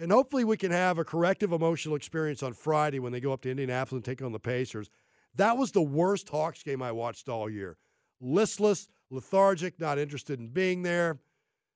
[0.00, 3.42] And hopefully we can have a corrective emotional experience on Friday when they go up
[3.42, 4.90] to Indianapolis and take on the Pacers.
[5.36, 7.76] That was the worst Hawks game I watched all year.
[8.20, 11.18] Listless, lethargic, not interested in being there.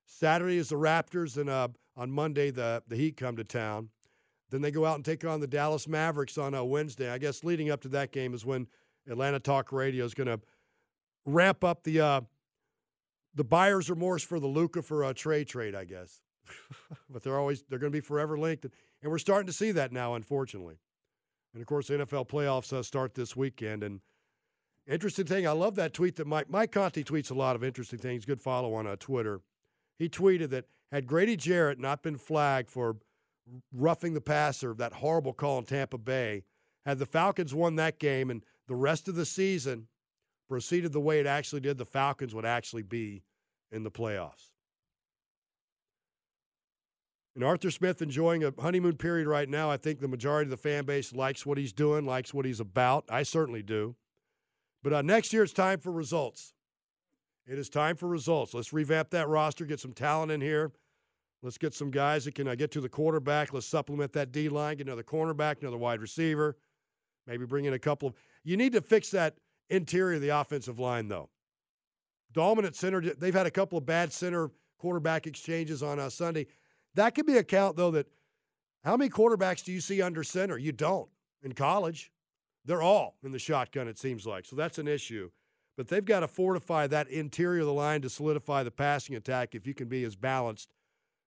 [0.05, 3.89] Saturday is the Raptors, and uh, on Monday the the Heat come to town.
[4.49, 7.09] Then they go out and take on the Dallas Mavericks on a uh, Wednesday.
[7.09, 8.67] I guess leading up to that game is when
[9.09, 10.39] Atlanta Talk Radio is going to
[11.25, 12.21] ramp up the uh,
[13.33, 15.75] the buyer's remorse for the Luka for a Trae trade.
[15.75, 16.21] I guess,
[17.09, 19.91] but they're always they're going to be forever linked, and we're starting to see that
[19.91, 20.77] now, unfortunately.
[21.53, 23.83] And of course, the NFL playoffs uh, start this weekend.
[23.83, 24.01] And
[24.87, 27.99] interesting thing, I love that tweet that Mike Mike Conti tweets a lot of interesting
[27.99, 28.25] things.
[28.25, 29.41] Good follow on uh, Twitter
[29.97, 32.97] he tweeted that had Grady Jarrett not been flagged for
[33.73, 36.43] roughing the passer, that horrible call in Tampa Bay,
[36.85, 39.87] had the Falcons won that game and the rest of the season
[40.49, 43.23] proceeded the way it actually did, the Falcons would actually be
[43.71, 44.51] in the playoffs.
[47.35, 49.71] And Arthur Smith enjoying a honeymoon period right now.
[49.71, 52.59] I think the majority of the fan base likes what he's doing, likes what he's
[52.59, 53.05] about.
[53.09, 53.95] I certainly do.
[54.83, 56.53] But uh, next year it's time for results.
[57.47, 58.53] It is time for results.
[58.53, 60.71] Let's revamp that roster, get some talent in here.
[61.41, 63.53] Let's get some guys that can uh, get to the quarterback.
[63.53, 66.57] Let's supplement that D line, get another cornerback, another wide receiver.
[67.27, 68.15] Maybe bring in a couple of.
[68.43, 69.35] You need to fix that
[69.69, 71.29] interior of the offensive line, though.
[72.31, 76.47] Dominant center, they've had a couple of bad center quarterback exchanges on uh, Sunday.
[76.95, 78.07] That could be a count, though, that
[78.83, 80.57] how many quarterbacks do you see under center?
[80.57, 81.09] You don't
[81.41, 82.11] in college.
[82.65, 84.45] They're all in the shotgun, it seems like.
[84.45, 85.31] So that's an issue.
[85.75, 89.55] But they've got to fortify that interior of the line to solidify the passing attack
[89.55, 90.71] if you can be as balanced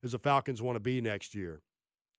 [0.04, 1.62] as the Falcons want to be next year,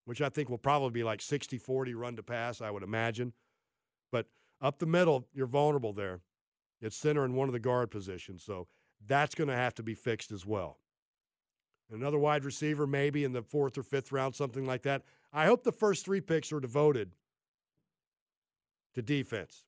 [0.06, 3.34] which I think will probably be like 60 40 run to pass, I would imagine.
[4.12, 4.28] But
[4.62, 6.20] up the middle, you're vulnerable there.
[6.82, 8.44] It's center in one of the guard positions.
[8.44, 8.68] So
[9.06, 10.78] that's going to have to be fixed as well.
[11.90, 15.04] Another wide receiver, maybe in the fourth or fifth round, something like that.
[15.32, 17.12] I hope the first three picks are devoted
[18.98, 19.64] to defense.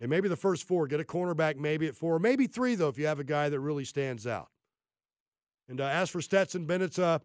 [0.00, 2.96] And maybe the first four, get a cornerback maybe at four, maybe three, though, if
[2.96, 4.48] you have a guy that really stands out.
[5.68, 7.18] And uh, as for Stetson Bennett's uh,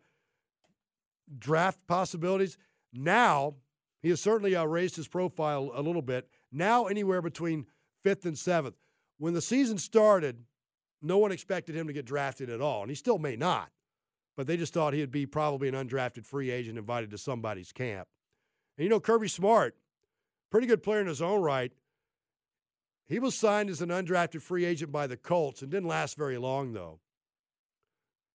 [1.38, 2.58] draft possibilities,
[2.92, 3.54] now
[4.02, 6.28] he has certainly uh, raised his profile a little bit.
[6.52, 7.68] Now, anywhere between
[8.04, 8.76] fifth and seventh.
[9.18, 10.44] When the season started,
[11.02, 13.70] no one expected him to get drafted at all, and he still may not.
[14.36, 18.08] But they just thought he'd be probably an undrafted free agent invited to somebody's camp.
[18.78, 19.76] And you know, Kirby Smart,
[20.52, 21.72] pretty good player in his own right
[23.08, 26.38] he was signed as an undrafted free agent by the Colts and didn't last very
[26.38, 27.00] long, though.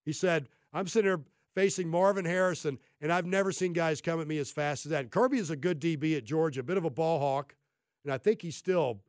[0.04, 4.28] He said, I'm sitting here facing Marvin Harrison, and I've never seen guys come at
[4.28, 5.02] me as fast as that.
[5.02, 7.56] And Kirby is a good DB at Georgia, a bit of a ball hawk,
[8.04, 9.00] and I think he's still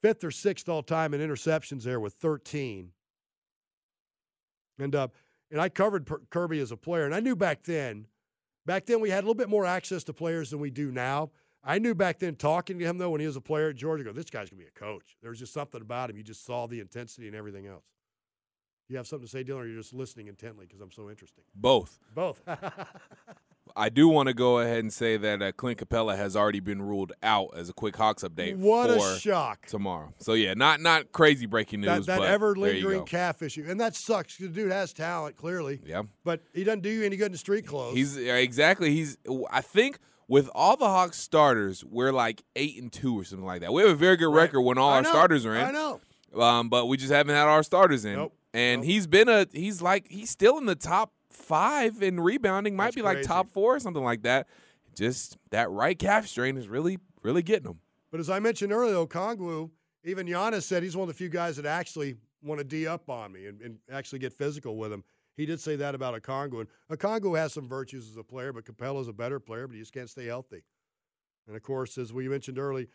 [0.00, 2.92] fifth or sixth all time in interceptions there with 13.
[4.78, 5.08] And uh,
[5.50, 8.06] and I covered Kirby as a player, and I knew back then,
[8.66, 11.30] back then we had a little bit more access to players than we do now.
[11.68, 14.02] I knew back then talking to him though when he was a player at Georgia,
[14.02, 15.18] go, this guy's gonna be a coach.
[15.20, 16.16] There was just something about him.
[16.16, 17.84] You just saw the intensity and everything else.
[18.88, 21.44] You have something to say, Dylan, or you're just listening intently because I'm so interesting?
[21.54, 21.98] Both.
[22.14, 22.40] Both.
[23.76, 26.80] I do want to go ahead and say that uh, Clint Capela has already been
[26.80, 28.56] ruled out as a quick Hawks update.
[28.56, 29.66] What a shock.
[29.66, 30.14] Tomorrow.
[30.16, 32.06] So, yeah, not not crazy breaking news.
[32.06, 33.66] That, that ever lingering calf issue.
[33.68, 35.82] And that sucks the dude has talent, clearly.
[35.84, 36.04] Yeah.
[36.24, 37.94] But he doesn't do you any good in street clothes.
[37.94, 38.94] He's exactly.
[38.94, 39.18] He's.
[39.50, 39.98] I think
[40.28, 43.72] with all the Hawks starters, we're like eight and two or something like that.
[43.72, 45.64] We have a very good record when all I our know, starters are in.
[45.64, 46.00] I know.
[46.36, 48.16] Um, but we just haven't had our starters in.
[48.16, 49.46] Nope, And he's been a.
[49.50, 52.76] He's like he's still in the top five in rebounding.
[52.76, 54.46] Might That's be like top four or something like that.
[54.94, 57.80] Just that right calf strain is really really getting him.
[58.10, 59.70] But as I mentioned earlier, Okongwu,
[60.04, 63.08] even Giannis said he's one of the few guys that actually want to D up
[63.10, 65.04] on me and, and actually get physical with him.
[65.38, 66.60] He did say that about Okongwu.
[66.60, 66.68] And
[66.98, 69.94] Okongwu has some virtues as a player, but Capela's a better player, but he just
[69.94, 70.64] can't stay healthy.
[71.46, 72.88] And of course, as we mentioned earlier,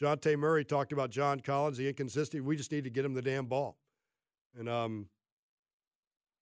[0.00, 2.40] Dejounte Murray talked about John Collins, the inconsistency.
[2.40, 3.76] We just need to get him the damn ball.
[4.58, 5.08] And um,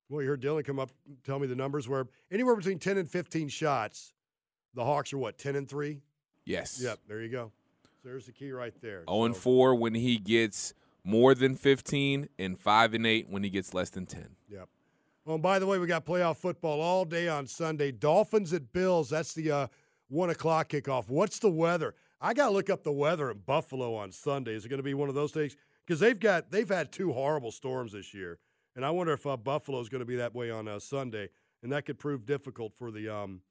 [0.09, 2.97] well, you heard Dylan come up and tell me the numbers where anywhere between 10
[2.97, 4.15] and 15 shots,
[4.75, 6.01] the Hawks are what, 10 and 3?
[6.45, 6.81] Yes.
[6.81, 7.51] Yep, there you go.
[8.01, 9.03] So there's the key right there.
[9.11, 13.51] 0 and 4 when he gets more than 15, and 5 and 8 when he
[13.51, 14.37] gets less than 10.
[14.49, 14.69] Yep.
[15.29, 17.93] Well, and by the way, we got playoff football all day on Sunday.
[17.93, 19.11] Dolphins at Bills.
[19.11, 19.67] That's the uh,
[20.09, 21.11] one o'clock kickoff.
[21.11, 21.95] What's the weather?
[22.19, 24.55] I got to look up the weather in Buffalo on Sunday.
[24.55, 25.55] Is it going to be one of those things?
[25.87, 28.39] Because they've got they've had two horrible storms this year,
[28.75, 31.29] and I wonder if uh, Buffalo is going to be that way on uh, Sunday,
[31.63, 33.43] and that could prove difficult for the um,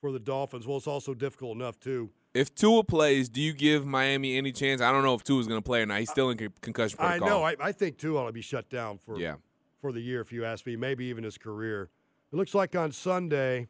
[0.00, 0.66] for the Dolphins.
[0.66, 2.08] Well, it's also difficult enough too.
[2.32, 4.80] If Tua plays, do you give Miami any chance?
[4.80, 5.98] I don't know if Tua's going to play or not.
[5.98, 7.42] He's still in con- concussion I know.
[7.42, 9.34] I, I think ought to be shut down for Yeah.
[9.80, 10.76] For the year, if you ask me.
[10.76, 11.90] Maybe even his career.
[12.32, 13.68] It looks like on Sunday,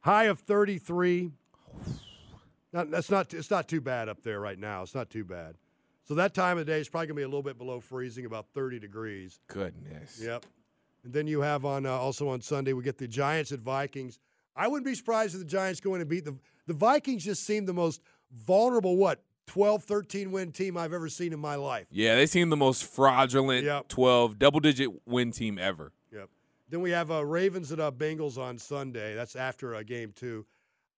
[0.00, 1.32] high of 33.
[2.72, 3.32] Not, that's not.
[3.32, 4.82] It's not too bad up there right now.
[4.82, 5.56] It's not too bad.
[6.04, 8.46] So that time of day is probably gonna be a little bit below freezing, about
[8.54, 9.40] 30 degrees.
[9.48, 10.20] Goodness.
[10.22, 10.46] Yep.
[11.04, 14.18] And then you have on uh, also on Sunday we get the Giants at Vikings.
[14.54, 16.36] I wouldn't be surprised if the Giants go in and beat the
[16.66, 17.24] the Vikings.
[17.24, 18.96] Just seem the most vulnerable.
[18.96, 21.86] What 12, 13 win team I've ever seen in my life.
[21.90, 23.88] Yeah, they seem the most fraudulent Yep.
[23.88, 25.92] 12 double digit win team ever.
[26.12, 26.28] Yep.
[26.68, 29.14] Then we have uh, Ravens and uh, Bengals on Sunday.
[29.14, 30.46] That's after uh, game two.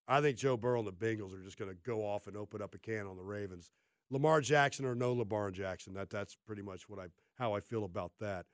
[0.09, 2.61] I think Joe Burrow and the Bengals are just going to go off and open
[2.61, 3.70] up a can on the Ravens.
[4.11, 5.94] Lamar Jackson or no Lamar Jackson.
[5.94, 7.07] That that's pretty much what I
[7.38, 8.44] how I feel about that.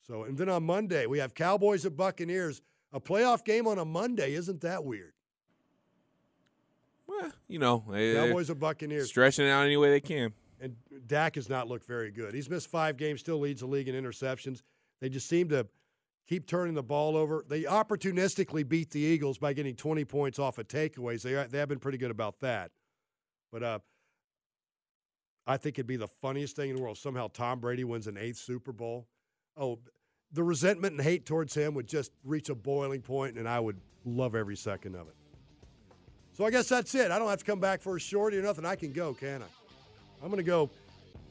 [0.00, 2.62] So and then on Monday we have Cowboys at Buccaneers.
[2.92, 5.12] A playoff game on a Monday isn't that weird?
[7.06, 9.08] Well, you know, they- they're Cowboys at Buccaneers.
[9.08, 10.32] stretching it out any way they can.
[10.60, 10.76] And
[11.06, 12.32] Dak has not looked very good.
[12.34, 14.62] He's missed five games, still leads the league in interceptions.
[15.00, 15.66] They just seem to
[16.26, 17.44] keep turning the ball over.
[17.46, 21.20] They opportunistically beat the Eagles by getting 20 points off of takeaways.
[21.22, 22.70] They, are, they have been pretty good about that.
[23.52, 23.78] But uh,
[25.46, 26.96] I think it'd be the funniest thing in the world.
[26.96, 29.06] Somehow Tom Brady wins an eighth Super Bowl.
[29.56, 29.78] Oh,
[30.32, 33.78] the resentment and hate towards him would just reach a boiling point, and I would
[34.06, 35.14] love every second of it.
[36.34, 37.10] So I guess that's it.
[37.10, 38.66] I don't have to come back for a shorty or nothing.
[38.66, 39.46] I can go, can I?
[40.22, 40.68] I'm going to go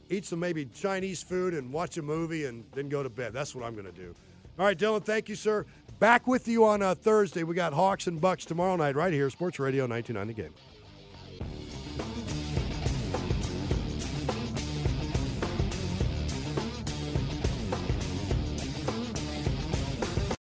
[0.08, 3.32] eat some maybe Chinese food and watch a movie and then go to bed.
[3.32, 4.14] That's what I'm going to do.
[4.58, 5.66] All right, Dylan, thank you, sir.
[5.98, 7.42] Back with you on uh, Thursday.
[7.42, 10.54] We got Hawks and Bucks tomorrow night right here, Sports Radio 99 The Game.